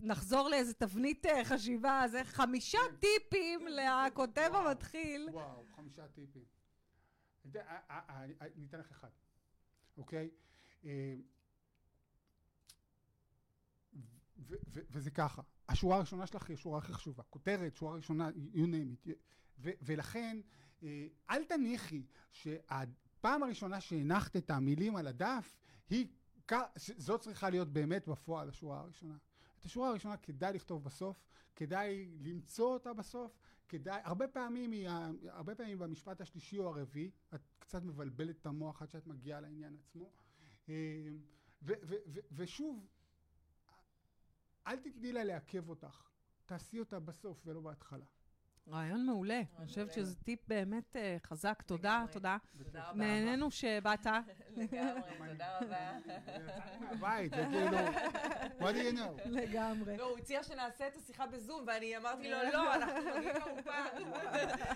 נחזור 0.04 0.50
לאיזה 0.50 0.74
תבנית 0.74 1.26
אה, 1.26 1.46
חשיבה, 1.46 2.04
זה 2.12 2.24
חמישה 2.24 2.78
כן. 2.90 2.96
טיפים 2.96 3.68
לכותב 3.68 4.50
וואו. 4.52 4.68
המתחיל. 4.68 5.30
וואו, 5.32 5.66
חמישה 5.76 6.08
טיפים. 6.08 6.44
אה, 7.56 7.80
אה, 7.90 8.26
אני 8.42 8.66
אתן 8.70 8.80
לך 8.80 8.92
אחד, 8.92 9.10
אוקיי? 9.98 10.30
וזה 14.68 15.12
ככה, 15.12 15.42
השורה 15.70 15.98
הראשונה 15.98 16.28
שלך 16.28 16.50
היא 16.50 16.54
השורה 16.54 16.78
הכי 16.78 16.94
חשובה, 16.94 17.24
כותרת, 17.24 17.76
שורה 17.76 17.96
ראשונה, 17.96 18.30
you 18.54 18.58
name 18.58 19.08
it. 19.08 19.10
ולכן, 19.62 20.42
אל 21.30 21.46
תניחי 21.46 22.04
שהפעם 22.32 23.44
הראשונה 23.44 23.82
שהנחת 23.82 24.36
את 24.36 24.50
המילים 24.50 24.96
על 24.96 25.08
הדף, 25.08 25.58
היא, 25.90 26.08
זאת 26.78 27.22
צריכה 27.22 27.50
להיות 27.50 27.74
באמת 27.74 28.08
בפועל 28.08 28.50
השורה 28.50 28.80
הראשונה. 28.80 29.18
את 29.62 29.65
השורה 29.65 29.89
הראשונה 29.89 30.17
כדאי 30.17 30.54
לכתוב 30.54 30.84
בסוף, 30.84 31.24
כדאי 31.56 32.10
למצוא 32.19 32.74
אותה 32.74 32.93
בסוף, 32.93 33.39
כדאי, 33.69 34.02
הרבה 34.04 34.28
פעמים, 34.28 34.71
היא, 34.71 34.89
הרבה 35.30 35.56
פעמים 35.56 35.80
במשפט 35.80 36.21
השלישי 36.21 36.58
או 36.58 36.67
הרביעי, 36.67 37.12
את 37.36 37.41
קצת 37.60 37.84
מבלבלת 37.84 38.36
את 38.41 38.45
המוח 38.45 38.82
עד 38.82 38.91
שאת 38.91 39.08
מגיעה 39.08 39.39
לעניין 39.39 39.76
עצמו. 39.76 40.10
אה, 40.69 40.74
ו- 41.63 41.74
ו- 41.84 41.95
ו- 42.08 42.19
ושוב, 42.32 42.88
אל 44.67 44.80
תתני 44.80 45.12
לה 45.12 45.24
לעכב 45.24 45.69
אותך, 45.69 46.10
תעשי 46.45 46.80
אותה 46.80 47.00
בסוף 47.00 47.41
ולא 47.45 47.62
בהתחלה. 47.62 48.06
רעיון 48.69 49.06
מעולה. 49.06 49.41
אני 49.60 49.67
חושבת. 49.67 49.93
שזה 49.93 50.15
טיפ 50.15 50.39
באמת 50.47 50.95
אה, 50.95 51.17
חזק. 51.26 51.62
תודה, 51.62 51.93
לגמרי. 51.95 52.13
תודה. 52.13 52.38
תודה 52.63 52.84
רבה. 52.89 52.93
נהנינו 53.00 53.52
שבאת. 53.52 54.06
לגמרי, 54.56 55.02
תודה 55.32 55.60
רבה. 55.62 55.91
מהבית, 56.80 57.32
זה 57.36 57.45
כאילו, 57.52 57.78
what 58.60 58.74
do 58.74 58.78
you 58.78 58.97
know? 58.97 59.30
לגמרי. 59.30 59.97
לא, 59.97 60.10
הוא 60.10 60.17
הציע 60.17 60.43
שנעשה 60.43 60.88
את 60.88 60.95
השיחה 60.95 61.28
בזום, 61.28 61.63
ואני 61.67 61.97
אמרתי 61.97 62.30
לו, 62.32 62.38
לא, 62.54 62.76
אנחנו 62.76 62.93
מגיעים. 63.17 63.36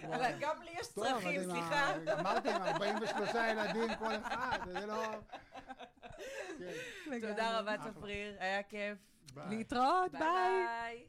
אבל 0.16 0.32
גם 0.40 0.62
לי 0.62 0.72
יש 0.80 0.88
צרכים, 0.88 1.44
סליחה. 1.44 1.94
אמרתי, 2.20 2.50
עם 2.50 2.62
43 2.62 3.30
ילדים 3.52 3.96
כל 4.00 4.16
אחד, 4.16 4.60
זה 4.72 4.86
לא... 4.86 5.04
כן, 7.06 7.20
תודה 7.22 7.60
רבה, 7.60 7.76
אחלה. 7.76 7.92
צפריר, 7.92 8.36
היה 8.40 8.64
כיף. 8.64 8.98
להתראות. 9.50 10.12
ביי. 10.12 11.06